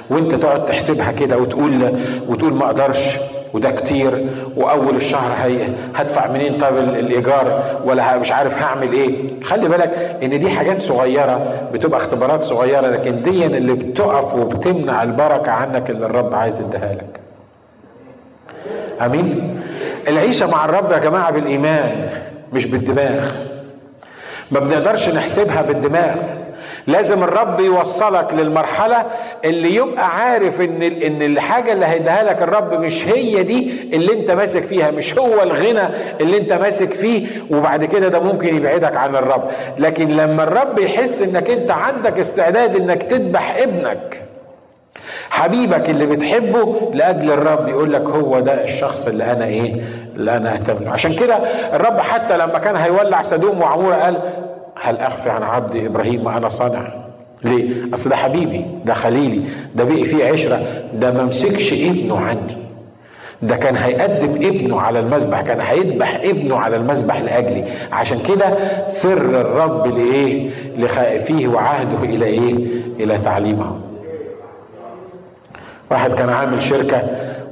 وانت 0.09 0.35
تقعد 0.35 0.65
تحسبها 0.65 1.11
كده 1.11 1.37
وتقول 1.37 1.93
وتقول 2.29 2.53
ما 2.53 2.65
أقدرش 2.65 3.17
وده 3.53 3.71
كتير 3.71 4.27
وأول 4.57 4.95
الشهر 4.95 5.31
هي 5.43 5.67
هدفع 5.95 6.27
منين 6.31 6.57
طب 6.57 6.77
الإيجار 6.77 7.61
ولا 7.85 8.17
مش 8.17 8.31
عارف 8.31 8.61
هعمل 8.61 8.93
إيه. 8.93 9.41
خلي 9.43 9.69
بالك 9.69 10.17
إن 10.23 10.39
دي 10.39 10.49
حاجات 10.49 10.81
صغيرة 10.81 11.53
بتبقى 11.73 11.99
اختبارات 11.99 12.43
صغيرة 12.43 12.87
لكن 12.87 13.21
دي 13.23 13.45
اللي 13.45 13.73
بتقف 13.73 14.35
وبتمنع 14.35 15.03
البركة 15.03 15.51
عنك 15.51 15.89
اللي 15.89 16.05
الرب 16.05 16.33
عايز 16.35 16.59
يديها 16.59 16.93
لك. 16.93 17.19
آمين. 19.05 19.61
العيشة 20.07 20.51
مع 20.51 20.65
الرب 20.65 20.91
يا 20.91 20.97
جماعة 20.97 21.31
بالإيمان 21.31 22.09
مش 22.53 22.65
بالدماغ. 22.65 23.29
ما 24.51 24.59
بنقدرش 24.59 25.09
نحسبها 25.09 25.61
بالدماغ. 25.61 26.15
لازم 26.87 27.23
الرب 27.23 27.59
يوصلك 27.59 28.33
للمرحلة 28.33 29.05
اللي 29.45 29.75
يبقى 29.75 30.07
عارف 30.17 30.61
إن 30.61 30.81
إن 30.83 31.21
الحاجة 31.21 31.71
اللي 31.73 31.85
هيديها 31.85 32.23
لك 32.23 32.41
الرب 32.41 32.73
مش 32.73 33.07
هي 33.07 33.43
دي 33.43 33.73
اللي 33.93 34.13
أنت 34.13 34.31
ماسك 34.31 34.63
فيها 34.63 34.91
مش 34.91 35.17
هو 35.17 35.43
الغنى 35.43 35.81
اللي 36.21 36.37
أنت 36.37 36.53
ماسك 36.53 36.93
فيه 36.93 37.27
وبعد 37.51 37.85
كده 37.85 38.07
ده 38.07 38.19
ممكن 38.19 38.55
يبعدك 38.55 38.97
عن 38.97 39.15
الرب. 39.15 39.43
لكن 39.77 40.07
لما 40.07 40.43
الرب 40.43 40.79
يحس 40.79 41.21
إنك 41.21 41.49
أنت 41.49 41.71
عندك 41.71 42.19
استعداد 42.19 42.75
إنك 42.75 43.03
تذبح 43.03 43.55
ابنك 43.57 44.21
حبيبك 45.29 45.89
اللي 45.89 46.05
بتحبه 46.05 46.91
لأجل 46.93 47.31
الرب 47.31 47.67
يقول 47.67 47.93
لك 47.93 48.01
هو 48.01 48.39
ده 48.39 48.63
الشخص 48.63 49.07
اللي 49.07 49.31
أنا 49.31 49.45
إيه 49.45 49.81
اللي 50.15 50.37
أنا 50.37 50.53
أهتم 50.53 50.89
عشان 50.89 51.13
كده 51.15 51.35
الرب 51.73 51.99
حتى 51.99 52.37
لما 52.37 52.59
كان 52.59 52.75
هيولع 52.75 53.21
سدوم 53.21 53.61
وعمورة 53.61 53.95
قال 53.95 54.17
هل 54.81 54.97
أخفي 54.97 55.29
عن 55.29 55.43
عبدي 55.43 55.87
إبراهيم 55.87 56.23
ما 56.23 56.37
أنا 56.37 56.49
صانع؟ 56.49 56.87
ليه؟ 57.43 57.93
أصل 57.93 58.09
ده 58.09 58.15
حبيبي 58.15 58.65
ده 58.85 58.93
خليلي 58.93 59.41
ده 59.75 59.83
بقي 59.83 60.03
فيه 60.03 60.25
عشرة 60.31 60.61
ده 60.93 61.11
ما 61.11 61.23
مسكش 61.23 61.73
ابنه 61.73 62.19
عني. 62.19 62.57
ده 63.41 63.55
كان 63.55 63.75
هيقدم 63.75 64.35
ابنه 64.35 64.81
على 64.81 64.99
المذبح 64.99 65.41
كان 65.41 65.61
هيذبح 65.61 66.19
ابنه 66.23 66.57
على 66.57 66.75
المذبح 66.75 67.21
لأجلي. 67.21 67.63
عشان 67.91 68.19
كده 68.19 68.57
سر 68.89 69.41
الرب 69.41 69.87
لإيه؟ 69.97 70.49
لخائفيه 70.77 71.47
وعهده 71.47 72.03
إلى 72.03 72.25
إيه؟ 72.25 72.55
إلى 72.99 73.17
تعليمه. 73.17 73.79
واحد 75.91 76.13
كان 76.13 76.29
عامل 76.29 76.61
شركة 76.61 77.01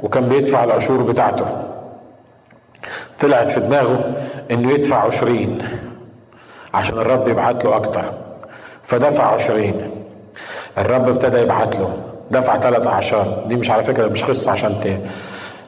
وكان 0.03 0.29
بيدفع 0.29 0.63
العشور 0.63 1.03
بتاعته. 1.03 1.45
طلعت 3.21 3.51
في 3.51 3.59
دماغه 3.59 4.13
إنه 4.51 4.71
يدفع 4.71 4.95
عشرين 4.95 5.67
عشان 6.73 6.97
الرب 6.97 7.27
يبعت 7.27 7.65
له 7.65 7.75
أكتر. 7.75 8.13
فدفع 8.83 9.23
عشرين. 9.23 9.91
الرب 10.77 11.09
ابتدى 11.09 11.37
يبعت 11.37 11.75
له. 11.75 11.97
دفع 12.31 12.59
ثلاث 12.59 12.87
أعشار. 12.87 13.43
دي 13.47 13.55
مش 13.55 13.71
على 13.71 13.83
فكرة 13.83 14.07
مش 14.07 14.23
قصة 14.23 14.51
عشان 14.51 14.81
ت... 14.83 15.09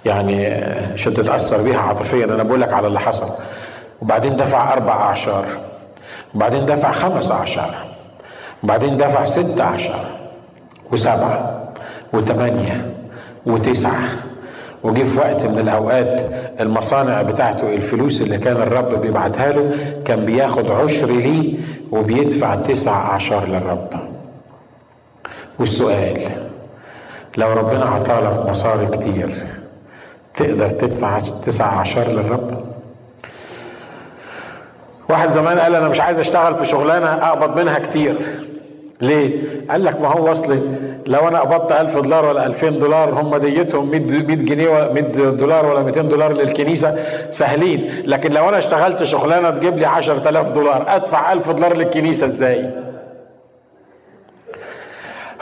يعني 0.05 0.47
عشان 0.93 1.13
تتأثر 1.13 1.61
بيها 1.61 1.79
عاطفيا. 1.79 2.25
أنا 2.25 2.43
بقول 2.43 2.61
لك 2.61 2.73
على 2.73 2.87
اللي 2.87 2.99
حصل. 2.99 3.29
وبعدين 4.01 4.35
دفع 4.35 4.73
أربع 4.73 4.93
أعشار. 4.93 5.45
وبعدين 6.35 6.65
دفع 6.65 6.91
خمس 6.91 7.31
أعشار. 7.31 7.75
وبعدين 8.63 8.97
دفع 8.97 9.25
ست 9.25 9.61
أعشار. 9.61 10.05
وسبعة. 10.91 11.56
وثمانية 12.13 12.91
وتسعة. 13.45 14.09
وجه 14.83 15.03
في 15.03 15.19
وقت 15.19 15.45
من 15.45 15.59
الأوقات 15.59 16.31
المصانع 16.59 17.21
بتاعته 17.21 17.73
الفلوس 17.73 18.21
اللي 18.21 18.37
كان 18.37 18.55
الرب 18.57 19.01
بيبعتها 19.01 19.51
له 19.51 19.71
كان 20.05 20.25
بياخد 20.25 20.71
عشر 20.71 21.05
ليه 21.05 21.57
وبيدفع 21.91 22.55
تسع 22.55 22.91
اعشار 22.91 23.47
للرب. 23.47 23.89
والسؤال 25.59 26.31
لو 27.37 27.53
ربنا 27.53 27.85
عطالك 27.85 28.49
مصاري 28.49 28.87
كتير 28.97 29.47
تقدر 30.35 30.69
تدفع 30.69 31.19
تسع 31.19 31.65
اعشار 31.65 32.07
للرب؟ 32.07 32.63
واحد 35.09 35.29
زمان 35.29 35.59
قال 35.59 35.75
أنا 35.75 35.89
مش 35.89 36.01
عايز 36.01 36.19
أشتغل 36.19 36.55
في 36.55 36.65
شغلانة 36.65 37.07
أقبض 37.07 37.59
منها 37.59 37.79
كتير. 37.79 38.17
ليه؟ 39.01 39.41
قال 39.69 39.83
لك 39.83 40.01
ما 40.01 40.07
هو 40.07 40.31
أصلي 40.31 40.61
لو 41.07 41.27
أنا 41.27 41.39
قبضت 41.39 41.71
1000 41.71 41.95
دولار 41.97 42.25
ولا 42.25 42.45
2000 42.45 42.69
دولار 42.69 43.09
هم 43.09 43.37
ديتهم 43.37 43.91
100 43.91 43.99
جنيه 44.35 44.69
ولا 44.69 44.93
100 44.93 45.01
دولار 45.29 45.65
ولا 45.65 45.81
200 45.83 46.01
دولار 46.01 46.33
للكنيسة 46.33 46.95
سهلين 47.31 48.03
لكن 48.05 48.31
لو 48.31 48.49
أنا 48.49 48.57
اشتغلت 48.57 49.03
شغلانة 49.03 49.49
تجيب 49.49 49.77
لي 49.77 49.85
10000 49.85 50.49
دولار 50.49 50.85
أدفع 50.87 51.33
1000 51.33 51.49
دولار 51.49 51.73
للكنيسة 51.73 52.25
إزاي؟ 52.25 52.69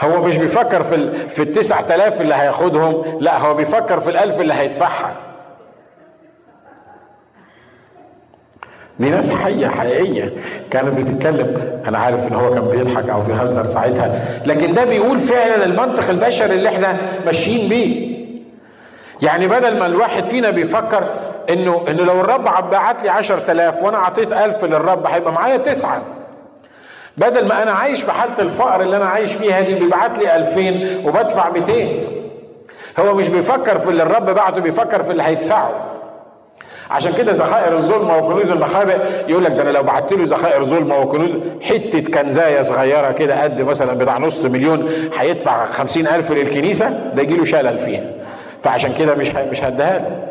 هو 0.00 0.22
مش 0.22 0.36
بيفكر 0.36 0.82
في 0.82 0.94
ال 0.94 1.28
في 1.30 1.42
ال 1.42 1.52
9000 1.54 2.20
اللي 2.20 2.34
هياخدهم 2.34 3.18
لا 3.20 3.38
هو 3.38 3.54
بيفكر 3.54 4.00
في 4.00 4.12
ال1000 4.12 4.40
اللي 4.40 4.54
هيدفعها 4.54 5.12
دي 9.00 9.10
ناس 9.10 9.32
حية 9.32 9.66
حقيقية. 9.68 10.32
كانت 10.70 10.88
بتتكلم. 11.00 11.80
أنا 11.88 11.98
عارف 11.98 12.26
إن 12.28 12.32
هو 12.34 12.54
كان 12.54 12.68
بيضحك 12.68 13.08
أو 13.08 13.20
بيهزر 13.20 13.66
ساعتها. 13.66 14.40
لكن 14.46 14.74
ده 14.74 14.84
بيقول 14.84 15.20
فعلا 15.20 15.64
المنطق 15.64 16.08
البشري 16.10 16.54
اللي 16.54 16.68
إحنا 16.68 16.96
ماشيين 17.26 17.68
بيه. 17.68 18.16
يعني 19.22 19.46
بدل 19.48 19.78
ما 19.78 19.86
الواحد 19.86 20.24
فينا 20.24 20.50
بيفكر 20.50 21.04
إنه 21.50 21.84
إنه 21.88 22.04
لو 22.04 22.20
الرب 22.20 22.44
بعت 22.70 23.02
لي 23.02 23.08
10000 23.08 23.82
وأنا 23.82 23.96
أعطيت 23.96 24.32
1000 24.32 24.64
للرب 24.64 25.06
هيبقى 25.06 25.32
معايا 25.32 25.56
تسعة. 25.56 26.02
بدل 27.16 27.48
ما 27.48 27.62
أنا 27.62 27.70
عايش 27.72 28.02
في 28.02 28.12
حالة 28.12 28.38
الفقر 28.38 28.80
اللي 28.82 28.96
أنا 28.96 29.04
عايش 29.04 29.32
فيها 29.32 29.60
دي 29.60 29.74
بيبعت 29.74 30.18
لي 30.18 30.36
2000 30.36 31.08
وبدفع 31.08 31.50
200 31.50 31.72
هو 32.98 33.14
مش 33.14 33.28
بيفكر 33.28 33.78
في 33.78 33.88
اللي 33.90 34.02
الرب 34.02 34.30
بعته 34.30 34.60
بيفكر 34.60 35.02
في 35.02 35.10
اللي 35.10 35.22
هيدفعه. 35.22 35.70
عشان 36.90 37.12
كده 37.12 37.32
ذخائر 37.32 37.76
الظلمة 37.76 38.16
وكنوز 38.18 38.50
المخابئ 38.50 38.96
يقول 39.28 39.44
لك 39.44 39.50
ده 39.52 39.62
أنا 39.62 39.70
لو 39.70 39.82
بعت 39.82 40.12
له 40.12 40.24
ذخائر 40.24 40.64
ظلمة 40.64 40.98
وكنوز 40.98 41.30
حتة 41.62 42.00
كنزاية 42.00 42.62
صغيرة 42.62 43.12
كده 43.12 43.42
قد 43.42 43.62
مثلا 43.62 43.92
بتاع 43.92 44.18
نص 44.18 44.44
مليون 44.44 44.90
هيدفع 45.18 45.66
خمسين 45.66 46.06
ألف 46.06 46.32
للكنيسة 46.32 46.88
ده 47.14 47.22
يجي 47.22 47.36
له 47.36 47.44
شلل 47.44 47.78
فيها. 47.78 48.04
فعشان 48.64 48.92
كده 48.98 49.14
مش 49.14 49.28
مش 49.28 49.64
هديها 49.64 49.98
له. 49.98 50.26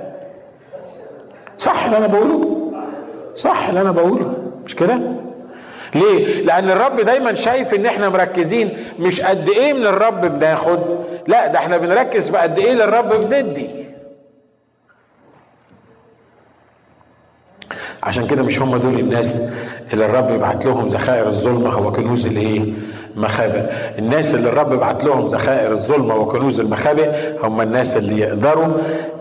صح 1.58 1.86
اللي 1.86 1.98
أنا 1.98 2.08
بقوله؟ 2.08 2.72
صح 3.36 3.68
اللي 3.68 3.82
أنا 3.82 3.92
بقوله. 3.92 4.34
مش 4.66 4.76
كده؟ 4.76 5.00
ليه؟ 5.96 6.44
لأن 6.46 6.70
الرب 6.72 7.02
دايما 7.02 7.34
شايف 7.34 7.74
إن 7.74 7.86
إحنا 7.86 8.10
مركزين 8.10 8.78
مش 9.00 9.22
قد 9.22 9.50
إيه 9.50 9.74
من 9.74 9.86
الرب 9.86 10.22
بناخد، 10.40 10.80
لا 11.28 11.48
ده 11.48 11.60
إحنا 11.60 11.78
بنركز 11.78 12.30
في 12.30 12.38
قد 12.38 12.60
إيه 12.60 12.74
للرب 12.74 13.10
بندي. 13.30 13.85
عشان 18.04 18.28
كده 18.28 18.44
مش 18.44 18.60
هم 18.62 18.78
دول 18.78 19.00
الناس 19.00 19.42
اللي 19.94 20.06
الرب 20.06 20.30
يبعت 20.32 20.66
لهم 20.66 20.88
ذخائر 20.88 21.28
الظلمة 21.28 21.70
هو 21.70 21.92
كنوز 21.92 22.26
الايه؟ 22.26 22.62
مخابئ 23.16 23.62
الناس 24.00 24.36
اللي 24.36 24.50
الرب 24.50 24.70
بعت 24.80 25.04
لهم 25.04 25.28
ذخائر 25.28 25.72
الظلمة 25.72 26.16
وكنوز 26.16 26.60
المخابئ 26.60 27.10
هم 27.44 27.62
الناس 27.62 27.98
اللي 27.98 28.20
يقدروا 28.20 28.68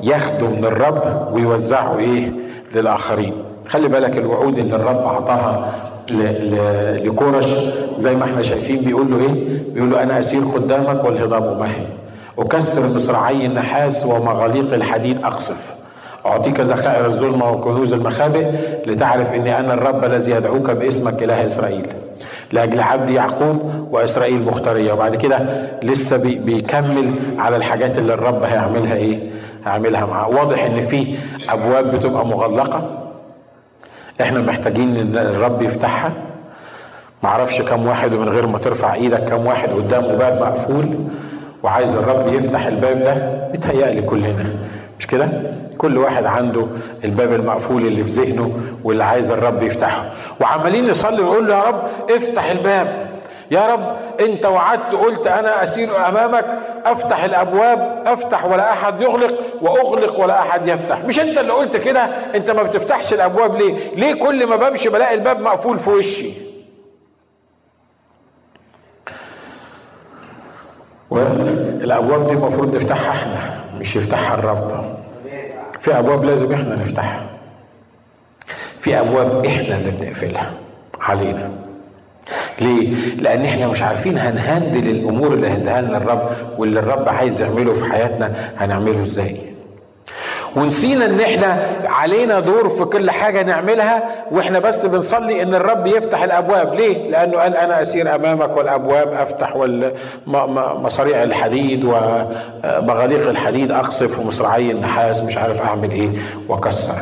ياخدوا 0.03 0.49
من 0.49 0.65
الرب 0.65 1.29
ويوزعوا 1.33 1.99
إيه؟ 1.99 2.33
للآخرين 2.75 3.33
خلي 3.69 3.89
بالك 3.89 4.19
الوعود 4.19 4.59
اللي 4.59 4.77
الرب 4.77 4.97
أعطاها 5.05 5.73
لكورش 7.05 7.55
زي 7.97 8.15
ما 8.15 8.25
إحنا 8.25 8.43
شايفين 8.43 8.81
بيقول 8.81 9.11
له 9.11 9.19
إيه؟ 9.21 9.59
بيقول 9.75 9.91
له 9.91 10.03
أنا 10.03 10.21
أسير 10.21 10.41
قدامك 10.55 11.05
والهضاب 11.05 11.59
مهي 11.61 11.87
أكسر 12.39 12.87
مصراعي 12.87 13.47
النحاس 13.47 14.05
ومغاليق 14.07 14.75
الحديد 14.75 15.25
أقصف 15.25 15.75
أعطيك 16.27 16.61
ذخائر 16.61 17.07
الظلمة 17.07 17.51
وكنوز 17.51 17.93
المخابئ 17.93 18.51
لتعرف 18.87 19.33
إني 19.33 19.61
أنا 19.61 19.75
الرب 19.75 20.05
الذي 20.05 20.33
يدعوك 20.33 20.71
باسمك 20.71 21.23
إله 21.23 21.47
إسرائيل. 21.47 21.87
لأجل 22.53 22.81
عبد 22.81 23.11
يعقوب 23.11 23.89
وإسرائيل 23.91 24.43
مختارية. 24.43 24.93
وبعد 24.93 25.17
كده 25.17 25.39
لسه 25.83 26.17
بي 26.17 26.35
بيكمل 26.35 27.15
على 27.39 27.57
الحاجات 27.57 27.99
اللي 27.99 28.15
الرب 28.15 28.43
هيعملها 28.43 28.95
إيه؟ 28.95 29.31
هيعملها 29.67 30.07
معاه. 30.07 30.29
واضح 30.29 30.65
إن 30.65 30.81
في 30.81 31.17
أبواب 31.49 31.91
بتبقى 31.97 32.27
مغلقة. 32.27 33.01
إحنا 34.21 34.41
محتاجين 34.41 34.97
إن 34.97 35.19
الرب 35.19 35.63
يفتحها. 35.63 36.13
معرفش 37.23 37.63
كم 37.63 37.87
واحد 37.87 38.13
ومن 38.15 38.29
غير 38.29 38.47
ما 38.47 38.59
ترفع 38.59 38.95
إيدك 38.95 39.25
كم 39.25 39.47
واحد 39.47 39.69
قدامه 39.69 40.15
باب 40.15 40.41
مقفول. 40.41 40.89
وعايز 41.63 41.89
الرب 41.89 42.33
يفتح 42.35 42.67
الباب 42.67 42.99
ده 42.99 43.15
بيتهيألي 43.53 44.03
كلنا. 44.03 44.47
مش 44.99 45.07
كده؟ 45.07 45.29
كل 45.79 45.99
واحد 45.99 46.25
عنده 46.25 46.67
الباب 47.05 47.33
المقفول 47.33 47.87
اللي 47.87 48.05
في 48.05 48.11
ذهنه 48.11 48.59
واللي 48.85 49.05
عايز 49.05 49.31
الرب 49.31 49.63
يفتحه. 49.63 50.13
وعمالين 50.41 50.91
نصلي 50.91 51.21
ونقول 51.23 51.49
له 51.49 51.55
يا 51.57 51.63
رب 51.63 51.83
افتح 52.11 52.51
الباب. 52.51 53.15
يا 53.51 53.67
رب 53.67 53.97
انت 54.21 54.47
وعدت 54.47 54.95
قلت 54.95 55.27
أنا 55.27 55.65
اسير 55.65 56.09
امامك. 56.09 56.45
افتح 56.85 57.25
الابواب 57.25 58.03
افتح 58.07 58.45
ولا 58.45 58.73
احد 58.73 59.01
يغلق 59.03 59.35
واغلق 59.63 60.21
ولا 60.21 60.41
احد 60.41 60.69
يفتح. 60.69 61.05
مش 61.05 61.21
انت 61.21 61.39
اللي 61.39 61.53
قلت 61.53 61.77
كده؟ 61.77 62.01
انت 62.35 62.51
ما 62.51 62.63
بتفتحش 62.63 63.15
الابواب 63.15 63.55
ليه؟ 63.57 63.95
ليه 63.95 64.15
كل 64.27 64.47
ما 64.47 64.57
بمشي 64.57 64.89
بلاقي 64.89 65.15
الباب 65.15 65.41
مقفول 65.41 65.79
في 65.79 65.91
وشي؟ 65.91 66.33
والابواب 71.85 72.27
دي 72.27 72.33
المفروض 72.33 72.75
نفتحها 72.77 73.11
إحنا 73.11 73.61
مش 73.81 73.97
يفتحها 73.97 74.35
الرب 74.35 74.97
في 75.81 75.99
أبواب 75.99 76.25
لازم 76.25 76.53
إحنا 76.53 76.75
نفتحها 76.77 77.23
في 78.81 79.01
أبواب 79.01 79.45
إحنا 79.47 79.77
اللي 79.77 79.91
بنقفلها 79.91 80.51
علينا 81.01 81.51
ليه؟ 82.61 82.95
لأن 83.15 83.45
إحنا 83.45 83.67
مش 83.69 83.83
عارفين 83.83 84.19
هنهندل 84.19 84.89
الأمور 84.91 85.33
اللي 85.35 85.49
هديها 85.55 85.81
لنا 85.81 85.97
الرب 85.97 86.31
واللي 86.59 86.81
الرب 86.81 87.09
عايز 87.09 87.41
يعمله 87.41 87.73
في 87.75 87.85
حياتنا 87.93 88.33
هنعمله 88.59 89.03
إزاي؟ 89.03 89.37
ونسينا 90.57 91.07
إن 91.07 91.21
إحنا 91.21 91.67
علينا 91.95 92.41
دور 92.41 92.69
في 92.69 92.85
كل 92.85 93.11
حاجة 93.11 93.43
نعملها 93.43 94.03
وإحنا 94.31 94.59
بس 94.59 94.87
بنصلي 94.87 95.43
إن 95.43 95.55
الرب 95.55 95.87
يفتح 95.87 96.23
الأبواب. 96.23 96.75
ليه؟ 96.75 97.11
لأنه 97.11 97.39
قال 97.39 97.57
أنا 97.57 97.83
أسير 97.83 98.15
أمامك 98.15 98.57
والأبواب 98.57 99.13
أفتح 99.13 99.57
ومصاريع 100.27 101.23
الحديد 101.23 101.85
ومغاليق 101.85 103.29
الحديد 103.29 103.73
أقصف 103.73 104.19
ومصراعي 104.19 104.71
النحاس 104.71 105.23
مش 105.23 105.37
عارف 105.37 105.63
أعمل 105.63 105.91
إيه 105.91 106.09
وأكسر. 106.49 106.95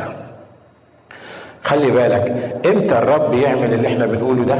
خلي 1.63 1.91
بالك 1.91 2.53
إمتى 2.65 2.97
الرب 2.97 3.33
يعمل 3.33 3.73
اللي 3.73 3.87
إحنا 3.87 4.05
بنقوله 4.05 4.43
ده؟ 4.43 4.57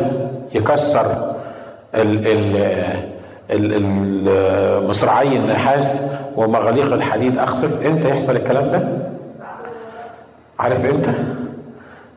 يكسر 0.53 1.33
ال 1.95 2.27
ال 3.51 4.87
مصراعي 4.89 5.35
النحاس 5.35 6.01
ومغاليق 6.35 6.93
الحديد. 6.93 7.39
اخسف 7.39 7.85
إمتى 7.85 8.09
يحصل 8.09 8.35
الكلام 8.35 8.71
ده؟ 8.71 8.81
عارف 10.63 10.85
إمتى؟ 10.85 11.13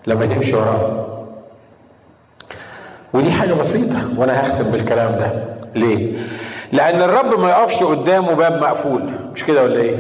لما 0.07 0.27
تمشي 0.27 0.55
وراه. 0.55 1.07
ودي 3.15 3.33
حاجة 3.33 3.53
بسيطة 3.55 3.99
وأنا 4.19 4.43
هختم 4.43 4.71
بالكلام 4.71 5.13
ده. 5.19 5.31
ليه؟ 5.75 6.13
لأن 6.73 7.03
الرب 7.03 7.41
ما 7.41 7.49
يقفش 7.51 7.83
قدامه 7.83 8.33
باب 8.33 8.61
مقفول. 8.63 9.03
مش 9.35 9.45
كده 9.45 9.63
ولا 9.63 9.81
إيه؟ 9.81 9.97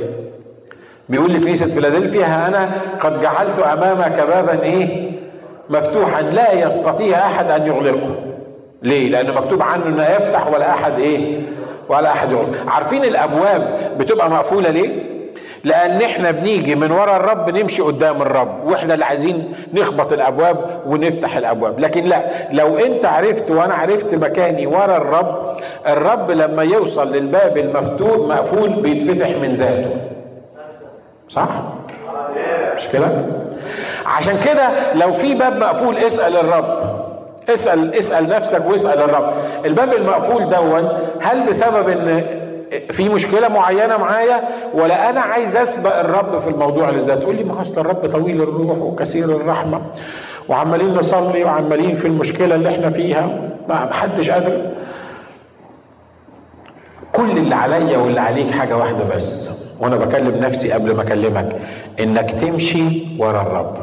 بيقول 1.09 1.35
لكنيسه 1.35 1.67
فيلادلفيا 1.67 2.49
أنا 2.49 2.71
قد 3.01 3.21
جعلت 3.21 3.59
أمامك 3.59 4.13
بابا 4.29 4.63
إيه؟ 4.63 5.11
مفتوحا 5.71 6.23
لا 6.23 6.53
يستطيع 6.53 7.19
أحد 7.27 7.51
أن 7.51 7.67
يغلقه. 7.67 8.15
ليه؟ 8.83 9.09
لأنه 9.11 9.33
مكتوب 9.33 9.63
عنه 9.63 9.87
انه 9.87 10.05
يفتح 10.05 10.47
ولا 10.47 10.71
أحد 10.71 10.99
إيه؟ 10.99 11.43
ولا 11.89 12.13
أحد 12.13 12.33
يغلق. 12.33 12.71
عارفين 12.71 13.05
الأبواب 13.05 13.91
بتبقى 13.99 14.31
مقفولة 14.31 14.71
ليه؟ 14.71 15.16
لأن 15.67 16.03
إحنا 16.03 16.31
بنيجي 16.31 16.75
من 16.75 16.91
ورا 16.93 17.17
الرب 17.17 17.51
نمشي 17.59 17.83
قدام 17.83 18.23
الرب 18.23 18.65
وإحنا 18.65 18.95
اللي 18.95 19.05
عايزين 19.05 19.53
نخبط 19.75 20.13
الابواب 20.13 20.81
ونفتح 20.87 21.37
الابواب. 21.37 21.81
لكن 21.81 22.05
لا 22.05 22.23
لو 22.53 22.79
انت 22.79 23.05
عرفت 23.05 23.51
وأنا 23.51 23.75
عرفت 23.75 24.15
مكاني 24.15 24.67
ورا 24.67 24.97
الرب 24.97 25.57
الرب 25.89 26.31
لما 26.31 26.63
يوصل 26.63 27.13
للباب 27.13 27.57
المفتوح 27.57 28.17
مقفول 28.37 28.69
بيتفتح 28.71 29.29
من 29.29 29.55
ذاته. 29.55 29.97
صح؟ 31.29 31.49
مش 32.77 32.89
كده؟ 32.93 33.09
عشان 34.07 34.41
كده 34.45 34.93
لو 34.95 35.13
في 35.13 35.35
باب 35.35 35.57
مقفول 35.57 35.97
اسأل 35.99 36.37
الرب. 36.37 36.97
اسأل 37.49 37.95
اسأل 37.95 38.29
نفسك 38.29 38.63
واسأل 38.67 38.99
الرب. 39.01 39.33
الباب 39.65 39.93
المقفول 39.93 40.51
دون 40.51 40.89
هل 41.21 41.47
بسبب 41.47 41.89
إن 41.89 42.25
في 42.91 43.09
مشكلة 43.09 43.49
معينة 43.49 43.97
معايا 43.97 44.41
ولا 44.75 45.11
أنا 45.11 45.21
عايز 45.21 45.57
أسبق 45.57 45.99
الرب 45.99 46.39
في 46.39 46.49
الموضوع 46.51 46.89
اللي 46.89 47.01
ذات 47.01 47.19
تقول 47.19 47.37
لي 47.37 47.45
ما 47.45 47.63
أصل 47.63 47.81
الرب 47.81 48.07
طويل 48.11 48.43
الروح 48.43 48.79
وكثير 48.79 49.25
الرحمة 49.25 49.81
وعمالين 50.49 50.95
نصلي 50.95 51.45
وعمالين 51.45 51.95
في 51.95 52.07
المشكلة 52.07 52.55
اللي 52.55 52.69
إحنا 52.69 52.91
فيها. 52.91 53.51
ما 53.69 53.93
حدش 53.93 54.31
قادر. 54.31 54.71
كل 57.13 57.31
اللي 57.31 57.55
عليا 57.55 57.99
واللي 57.99 58.21
عليك 58.21 58.51
حاجة 58.51 58.77
واحدة 58.77 59.05
بس 59.17 59.49
وأنا 59.81 59.97
بكلم 59.97 60.37
نفسي 60.41 60.73
قبل 60.73 60.97
ما 60.97 61.03
أكلمك 61.03 61.57
إنك 62.01 62.31
تمشي 62.31 63.07
ورا 63.19 63.43
الرب. 63.43 63.77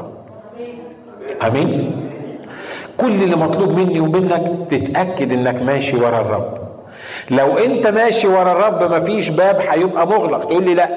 آمين. 1.47 1.99
كل 2.97 3.23
اللي 3.23 3.35
مطلوب 3.35 3.69
مني 3.71 3.99
ومنك 3.99 4.67
تتأكد 4.71 5.31
إنك 5.31 5.61
ماشي 5.61 5.97
ورا 5.97 6.21
الرب. 6.21 6.62
لو 7.29 7.57
انت 7.57 7.87
ماشي 7.87 8.27
ورا 8.27 8.51
الرب 8.51 8.93
مفيش 8.93 9.29
باب 9.29 9.61
هيبقى 9.69 10.07
مغلق. 10.07 10.39
تقول 10.45 10.63
لي 10.63 10.73
لا 10.73 10.89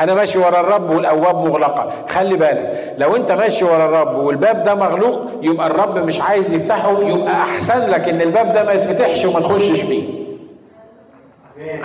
أنا 0.00 0.14
ماشي 0.14 0.38
ورا 0.38 0.60
الرب 0.60 0.90
والابواب 0.90 1.36
مغلقة. 1.48 1.92
خلي 2.08 2.36
بالك 2.36 2.94
لو 2.98 3.16
انت 3.16 3.32
ماشي 3.32 3.64
ورا 3.64 3.84
الرب 3.86 4.18
والباب 4.18 4.64
ده 4.64 4.74
مغلوق 4.74 5.20
يبقى 5.42 5.66
الرب 5.66 5.98
مش 5.98 6.20
عايز 6.20 6.52
يفتحه 6.52 7.02
يبقى 7.02 7.32
أحسن 7.32 7.90
لك 7.90 8.08
إن 8.08 8.20
الباب 8.20 8.52
ده 8.54 8.64
ما 8.64 8.72
يتفتحش 8.72 9.24
وما 9.24 9.40
نخشش 9.40 9.80
فيه. 9.80 10.04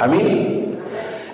آمين؟ 0.03 0.65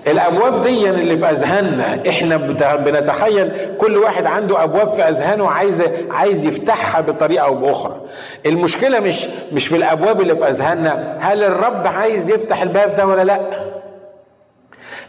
الأبواب 0.07 0.63
دي 0.63 0.89
اللي 0.89 1.17
في 1.17 1.25
أذهاننا 1.29 2.09
إحنا 2.09 2.37
بنتخيل 2.75 3.51
كل 3.77 3.97
واحد 3.97 4.25
عنده 4.25 4.63
أبواب 4.63 4.93
في 4.93 5.01
أذهانه 5.01 5.49
عايز 5.49 5.81
عايز 6.11 6.45
يفتحها 6.45 7.01
بطريقة 7.01 7.45
أو 7.45 7.55
بأخرى. 7.55 8.01
المشكلة 8.45 8.99
مش 8.99 9.27
مش 9.53 9.67
في 9.67 9.75
الأبواب 9.75 10.21
اللي 10.21 10.35
في 10.35 10.49
أذهاننا 10.49 11.17
هل 11.19 11.43
الرب 11.43 11.87
عايز 11.87 12.29
يفتح 12.29 12.61
الباب 12.61 12.95
ده 12.95 13.05
ولا 13.07 13.23
لأ؟ 13.23 13.39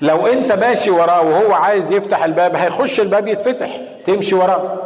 لو 0.02 0.26
أنت 0.26 0.52
ماشي 0.52 0.90
وراه 0.90 1.22
وهو 1.22 1.52
عايز 1.52 1.92
يفتح 1.92 2.24
الباب 2.24 2.54
هيخش 2.56 3.00
الباب 3.00 3.28
يتفتح 3.28 3.68
تمشي 4.06 4.34
وراه. 4.34 4.78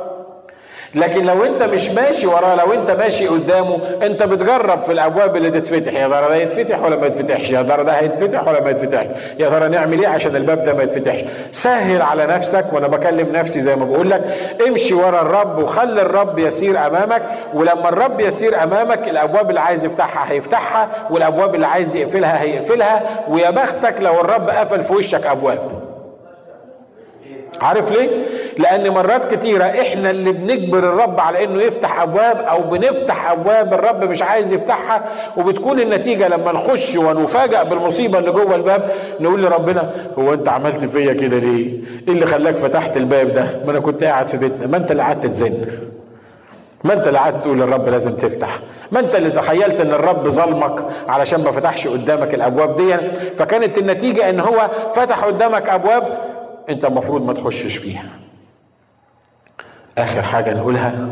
لكن 0.95 1.25
لو 1.27 1.45
انت 1.45 1.63
مش 1.63 1.91
ماشي 1.91 2.27
وراه 2.27 2.55
لو 2.55 2.73
انت 2.73 2.91
ماشي 2.91 3.29
قدامه 3.29 3.79
انت 4.03 4.23
بتجرب 4.23 4.83
في 4.83 4.93
الابواب 4.93 5.37
اللي 5.37 5.51
تتفتح. 5.51 5.93
يا 5.93 6.09
ترى 6.09 6.29
ده 6.29 6.37
يتفتح 6.37 6.83
ولا 6.85 6.97
ما 6.97 7.07
يتفتحش؟ 7.07 7.51
يا 7.51 7.63
ترى 7.63 7.85
ده 7.85 7.93
هيتفتح 7.93 8.49
ولا 8.49 8.61
ما 8.61 8.71
يتفتحش؟ 8.71 9.07
يا 9.39 9.49
ترى 9.49 9.69
نعمل 9.69 10.01
إيه 10.01 10.09
عشان 10.09 10.37
الباب 10.37 10.65
ده 10.65 10.75
ما 10.75 10.83
يتفتحش؟ 10.83 11.25
سهل 11.53 12.03
على 12.03 12.27
نفسك 12.27 12.65
وأنا 12.73 12.87
بكلم 12.89 13.33
نفسي 13.33 13.61
زي 13.61 13.77
ما 13.77 13.85
بقول 13.85 14.11
لك 14.11 14.23
امشي 14.69 14.95
ورا 14.95 15.21
الرب 15.23 15.59
وخلي 15.59 16.03
الرب 16.03 16.39
يسير 16.39 16.87
امامك. 16.87 17.23
ولما 17.55 17.89
الرب 17.89 18.21
يسير 18.21 18.63
امامك 18.63 19.09
الابواب 19.09 19.49
اللي 19.51 19.61
عايز 19.61 19.85
يفتحها 19.85 20.33
هيفتحها 20.33 20.89
والابواب 21.11 21.55
اللي 21.55 21.67
عايز 21.67 21.97
يقفلها 21.97 22.43
هيقفلها. 22.43 23.03
ويا 23.29 23.51
بختك 23.51 23.95
لو 24.01 24.21
الرب 24.21 24.51
قفل 24.51 24.85
في 24.85 24.93
وشك 24.93 25.27
أبواب. 25.27 25.80
عارف 27.61 27.91
ليه؟ 27.93 28.09
لأن 28.59 28.91
مرات 28.91 29.35
كتيرة 29.35 29.65
إحنا 29.65 30.11
اللي 30.11 30.33
بنجبر 30.33 30.79
الرب 30.79 31.21
على 31.21 31.45
إنه 31.45 31.63
يفتح 31.63 32.01
أبواب 32.03 32.37
أو 32.37 32.61
بنفتح 32.63 33.31
أبواب 33.31 33.75
الرب 33.75 34.05
مش 34.05 34.23
عايز 34.23 34.53
يفتحها 34.53 35.05
وبتكون 35.37 35.81
النتيجة 35.81 36.29
لما 36.29 36.53
نخش 36.53 36.97
ونفاجأ 36.97 37.63
بالمصيبة 37.63 38.19
اللي 38.19 38.31
جوه 38.31 38.55
الباب 38.55 38.91
نقول 39.21 39.43
لربنا 39.43 39.91
هو 40.19 40.33
أنت 40.35 40.49
عملت 40.49 40.85
فيا 40.85 41.13
كده 41.13 41.39
ليه؟ 41.39 41.67
إيه 42.09 42.15
اللي 42.15 42.27
خلاك 42.27 42.57
فتحت 42.57 42.97
الباب 42.97 43.35
ده؟ 43.35 43.45
ما 43.65 43.71
أنا 43.71 43.81
كنت 43.81 44.05
قاعد 44.05 44.29
في 44.29 44.37
بيتنا، 44.37 44.67
ما 44.67 44.77
أنت 44.77 44.91
اللي 44.91 45.03
قعدت 45.03 45.27
تزن. 45.27 45.67
ما 46.85 46.93
أنت 46.93 47.07
اللي 47.09 47.19
قعدت 47.19 47.45
تقول 47.45 47.59
للرب 47.61 47.89
لازم 47.89 48.13
تفتح 48.13 48.59
ما 48.93 49.01
أنت 49.01 49.15
اللي 49.17 49.31
تخيلت 49.31 49.81
إن 49.81 49.91
الرب 49.95 50.29
ظلمك 50.29 50.85
علشان 51.09 51.45
ما 51.45 51.51
فتحش 51.53 51.89
قدامك 51.89 52.35
الأبواب 52.35 52.77
دي 52.77 52.97
فكانت 53.37 53.79
النتيجة 53.79 54.31
إن 54.31 54.41
هو 54.41 54.71
فتح 54.95 55.25
قدامك 55.25 55.69
أبواب 55.69 56.19
انت 56.71 56.85
المفروض 56.85 57.27
ما 57.27 57.33
تخشش 57.33 57.77
فيها. 57.77 58.05
آخر 59.99 60.23
حاجة 60.23 60.55
نقولها 60.55 61.09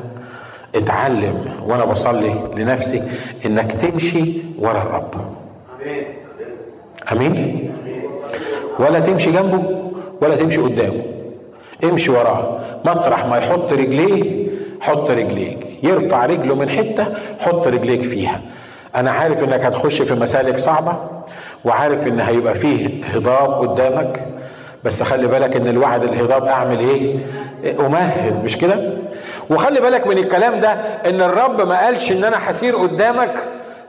اتعلم 0.75 1.53
وأنا 1.67 1.85
بصلي 1.85 2.35
لنفسي 2.57 3.03
إنك 3.47 3.73
تمشي 3.73 4.33
ورا 4.59 4.83
الرب. 4.83 5.15
آمين. 7.13 7.71
ولا 8.79 9.01
تمشي 9.01 9.33
جنبه 9.33 9.91
ولا 10.23 10.37
تمشي 10.37 10.57
قدامه. 10.57 11.03
امشي 11.85 12.11
وراه. 12.11 12.61
مطرح 12.85 13.27
ما 13.27 13.37
يحط 13.37 13.73
رجليه 13.73 14.49
حط 14.81 15.11
رجليك. 15.11 15.59
يرفع 15.83 16.27
رجله 16.27 16.55
من 16.55 16.69
حتة 16.71 17.07
حط 17.41 17.67
رجليك 17.67 18.03
فيها. 18.03 18.41
أنا 18.97 19.11
عارف 19.11 19.45
إنك 19.45 19.61
هتخش 19.61 20.03
في 20.03 20.15
مسالك 20.15 20.59
صعبة 20.59 20.97
وعارف 21.65 22.07
إن 22.07 22.21
هيبقى 22.21 22.55
فيه 22.55 23.05
هضاب 23.05 23.69
قدامك. 23.69 24.38
بس 24.85 25.03
خلي 25.03 25.27
بالك 25.27 25.57
إن 25.57 25.69
الوعد 25.69 26.03
الهضاب 26.05 26.45
أعمل 26.45 26.79
إيه؟ 26.81 27.19
أمهد 27.81 28.45
مش 28.45 28.57
كده؟ 28.57 28.91
وخلي 29.51 29.81
بالك 29.81 30.07
من 30.07 30.19
الكلام 30.19 30.61
ده 30.61 30.71
إن 31.07 31.23
الرب 31.23 31.61
ما 31.69 31.79
قالش 31.85 32.13
إن 32.13 32.25
أنا 32.25 32.51
هسير 32.51 32.77
قدامك 32.77 33.35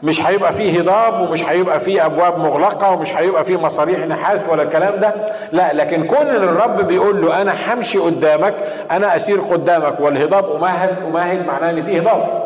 مش 0.04 0.22
هيبقى 0.26 0.54
فيه 0.54 0.80
هضاب 0.80 1.22
ومش 1.22 1.44
هيبقى 1.44 1.80
فيه 1.80 2.06
أبواب 2.06 2.38
مغلقة 2.40 2.92
ومش 2.92 3.14
هيبقى 3.14 3.44
فيه 3.44 3.58
مصاريح 3.58 4.00
نحاس 4.00 4.42
ولا 4.50 4.64
الكلام 4.64 5.00
ده. 5.00 5.14
لا 5.52 5.74
لكن 5.74 6.04
كون 6.08 6.28
الرب 6.28 6.88
بيقول 6.88 7.22
له 7.22 7.42
أنا 7.42 7.56
همشي 7.68 7.98
قدامك 8.00 8.54
أنا 8.92 9.16
أسير 9.16 9.40
قدامك 9.42 10.00
والهضاب 10.00 10.52
أمهد 10.56 10.96
أمهد 11.08 11.46
معناه 11.46 11.70
إن 11.70 11.84
فيه 11.86 12.00
هضاب. 12.02 12.44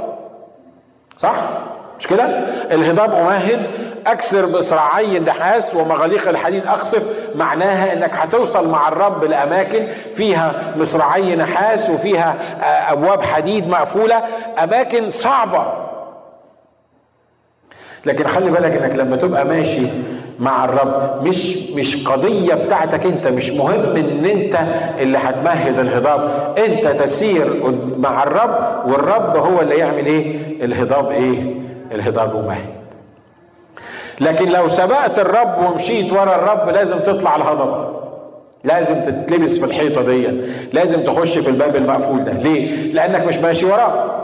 صح؟ 1.17 1.35
مش 2.03 2.07
كده؟ 2.09 2.25
الهضاب 2.71 3.13
امهد 3.13 3.65
اكسر 4.07 4.45
باصراعي 4.45 5.17
النحاس 5.17 5.75
ومغاليق 5.75 6.29
الحديد 6.29 6.65
أقصف 6.67 7.03
معناها 7.35 7.93
إنك 7.93 8.11
هتوصل 8.15 8.69
مع 8.69 8.87
الرب 8.87 9.23
لأماكن 9.23 9.87
فيها 10.15 10.73
مصراعي 10.77 11.35
نحاس 11.35 11.89
وفيها 11.89 12.35
أبواب 12.91 13.23
حديد 13.23 13.67
مقفولة 13.67 14.21
أماكن 14.63 15.09
صعبة. 15.09 15.65
لكن 18.05 18.27
خلي 18.27 18.49
بالك 18.51 18.71
إنك 18.83 18.95
لما 18.95 19.15
تبقى 19.15 19.45
ماشي 19.45 19.87
مع 20.39 20.65
الرب 20.65 21.19
مش 21.27 21.57
مش 21.75 22.07
قضية 22.07 22.53
بتاعتك 22.53 23.05
أنت 23.05 23.27
مش 23.27 23.51
مهم 23.51 23.95
إن 23.95 24.25
أنت 24.25 24.57
اللي 24.99 25.17
هتمهد 25.17 25.79
الهضاب. 25.79 26.53
أنت 26.57 26.87
تسير 27.01 27.73
مع 27.97 28.23
الرب 28.23 28.83
والرب 28.87 29.37
هو 29.37 29.61
اللي 29.61 29.75
يعمل 29.75 30.05
إيه؟ 30.05 30.37
الهضاب 30.65 31.11
إيه؟ 31.11 31.62
الهضاب 31.93 32.35
ممهد 32.35 32.65
لكن 34.21 34.49
لو 34.49 34.69
سبقت 34.69 35.19
الرب 35.19 35.57
ومشيت 35.65 36.11
ورا 36.13 36.35
الرب 36.35 36.69
لازم 36.69 36.99
تطلع 36.99 37.35
الهضبة. 37.35 37.89
لازم 38.63 38.95
تتلبس 39.05 39.57
في 39.57 39.65
الحيطة 39.65 40.01
دي 40.01 40.27
لازم 40.73 41.03
تخش 41.03 41.37
في 41.37 41.49
الباب 41.49 41.75
المقفول 41.75 42.23
ده. 42.25 42.31
ليه؟ 42.31 42.93
لأنك 42.93 43.21
مش 43.27 43.37
ماشي 43.37 43.65
وراه. 43.65 44.19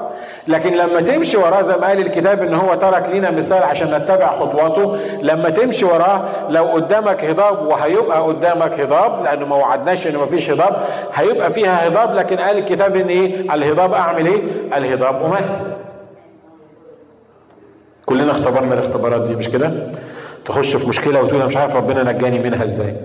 لكن 0.47 0.73
لما 0.73 1.01
تمشي 1.01 1.38
وراه 1.38 1.62
زي 1.62 1.73
ما 1.77 1.88
قال 1.88 1.99
الكتاب 2.01 2.41
إن 2.41 2.53
هو 2.53 2.73
ترك 2.75 3.10
لنا 3.10 3.32
مثال 3.32 3.63
عشان 3.63 3.95
نتبع 3.95 4.39
خطواته 4.39 4.95
لما 5.21 5.49
تمشي 5.49 5.86
وراه 5.86 6.25
لو 6.49 6.63
قدامك 6.65 7.23
هضاب 7.25 7.65
وهيبقى 7.67 8.21
قدامك 8.21 8.79
هضاب 8.79 9.23
لأنه 9.23 9.45
ما 9.45 9.55
وعدناش 9.55 10.08
إن 10.08 10.17
مفيش 10.17 10.49
هضاب 10.49 10.84
هيبقى 11.13 11.51
فيها 11.53 11.88
هضاب 11.88 12.15
لكن 12.15 12.38
قال 12.38 12.58
الكتاب 12.58 12.95
إن 12.95 13.08
إيه؟ 13.08 13.53
الهضاب 13.53 13.93
أعمل 13.93 14.25
إيه؟ 14.25 14.41
الهضاب 14.77 15.23
امهد 15.25 15.78
كلنا 18.10 18.32
اختبرنا 18.32 18.74
الاختبارات 18.74 19.22
دي 19.28 19.36
مش 19.36 19.50
كده؟ 19.50 19.72
تخش 20.45 20.76
في 20.76 20.88
مشكلة 20.88 21.22
وتقول 21.22 21.36
أنا 21.39 21.45
مش 21.45 21.58
عارف 21.58 21.76
ربنا 21.76 22.12
نجاني 22.12 22.39
منها 22.39 22.65
إزاي 22.65 22.95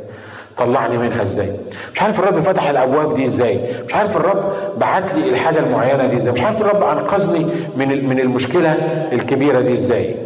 طلعني 0.59 0.99
منها 0.99 1.23
إزاي 1.23 1.57
مش 1.95 2.03
عارف 2.03 2.21
الرب 2.21 2.40
فتح 2.40 2.69
الأبواب 2.69 3.17
دي 3.17 3.25
إزاي 3.25 3.61
مش 3.87 3.95
عارف 3.95 4.17
الرب 4.17 4.53
بعت 4.79 5.14
لي 5.14 5.29
الحاجة 5.29 5.59
المعينة 5.59 6.07
دي 6.07 6.17
إزاي 6.17 6.33
مش 6.33 6.40
عارف 6.40 6.61
الرب 6.61 6.83
انقذني 6.83 7.47
من 7.77 8.09
من 8.09 8.21
المشكلة 8.21 8.73
الكبيرة 9.12 9.61
دي 9.61 9.73
إزاي. 9.73 10.17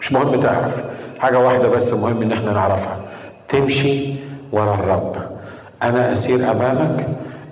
مش 0.00 0.12
مهم 0.12 0.40
تعرف 0.40 0.72
حاجة 1.18 1.38
واحدة 1.38 1.68
بس 1.68 1.92
مهم 1.92 2.22
إن 2.22 2.32
إحنا 2.32 2.52
نعرفها 2.52 2.96
تمشي 3.48 4.14
ورا 4.52 4.74
الرب. 4.74 5.16
أنا 5.82 6.12
أسير 6.12 6.50
أمامك 6.50 7.06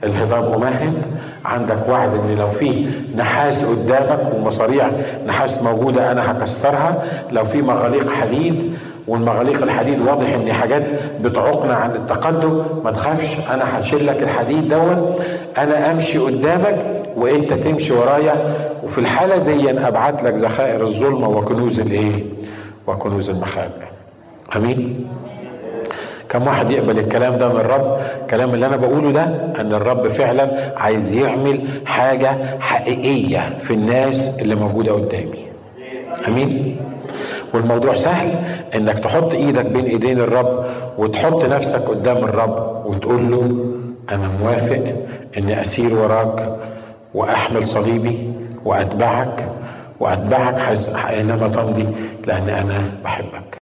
الهضاب 0.04 0.52
امهد 0.54 1.02
عندك 1.44 1.88
وعد 1.88 2.14
إن 2.14 2.34
لو 2.38 2.48
في 2.48 2.86
نحاس 3.16 3.64
قدامك 3.64 4.34
ومصاريع 4.34 4.90
نحاس 5.26 5.62
موجودة 5.62 6.12
أنا 6.12 6.30
هكسرها 6.32 7.02
لو 7.32 7.44
في 7.44 7.62
مغاليق 7.62 8.10
حديد 8.12 8.72
والمغاليق 9.08 9.62
الحديد 9.62 10.00
واضح 10.00 10.28
إن 10.34 10.52
حاجات 10.52 10.82
بتعوقنا 11.20 11.74
عن 11.74 11.90
التقدم 11.90 12.62
ما 12.84 12.90
تخافش 12.90 13.36
أنا 13.50 13.78
هشيل 13.80 14.06
لك 14.06 14.22
الحديد 14.22 14.68
دون 14.68 15.14
أنا 15.58 15.90
أمشي 15.90 16.18
قدامك 16.18 17.02
وأنت 17.16 17.52
تمشي 17.52 17.92
ورايا 17.92 18.54
وفي 18.84 18.98
الحالة 18.98 19.36
دي 19.36 19.70
أبعت 19.88 20.22
لك 20.22 20.34
ذخائر 20.34 20.82
الظلمة 20.82 21.28
وكنوز 21.28 21.80
الإيه؟ 21.80 22.24
وكنوز 22.86 23.30
المخابئ. 23.30 23.86
أمين؟ 24.56 25.06
كم 26.32 26.46
واحد 26.46 26.70
يقبل 26.70 26.98
الكلام 26.98 27.36
ده 27.38 27.48
من 27.48 27.60
الرب؟ 27.60 27.98
الكلام 28.22 28.54
اللي 28.54 28.66
أنا 28.66 28.76
بقوله 28.76 29.10
ده 29.10 29.22
إن 29.60 29.74
الرب 29.74 30.08
فعلا 30.08 30.72
عايز 30.76 31.14
يعمل 31.14 31.60
حاجة 31.86 32.58
حقيقية 32.60 33.58
في 33.60 33.74
الناس 33.74 34.38
اللي 34.38 34.54
موجودة 34.54 34.92
قدامي. 34.92 35.46
آمين؟ 36.28 36.76
والموضوع 37.54 37.94
سهل 37.94 38.34
إنك 38.74 38.98
تحط 38.98 39.32
إيدك 39.32 39.66
بين 39.66 39.84
إيدين 39.84 40.20
الرب 40.20 40.64
وتحط 40.98 41.44
نفسك 41.44 41.80
قدام 41.88 42.16
الرب 42.16 42.86
وتقول 42.86 43.30
له 43.30 43.66
أنا 44.10 44.30
موافق 44.42 44.94
إني 45.38 45.60
أسير 45.60 45.94
وراك 45.94 46.56
وأحمل 47.14 47.68
صليبي 47.68 48.32
وأتبعك 48.64 49.48
وأتبعك 50.00 50.78
اينما 51.08 51.48
تمضي 51.48 51.86
لأن 52.26 52.48
أنا 52.48 52.90
بحبك. 53.04 53.61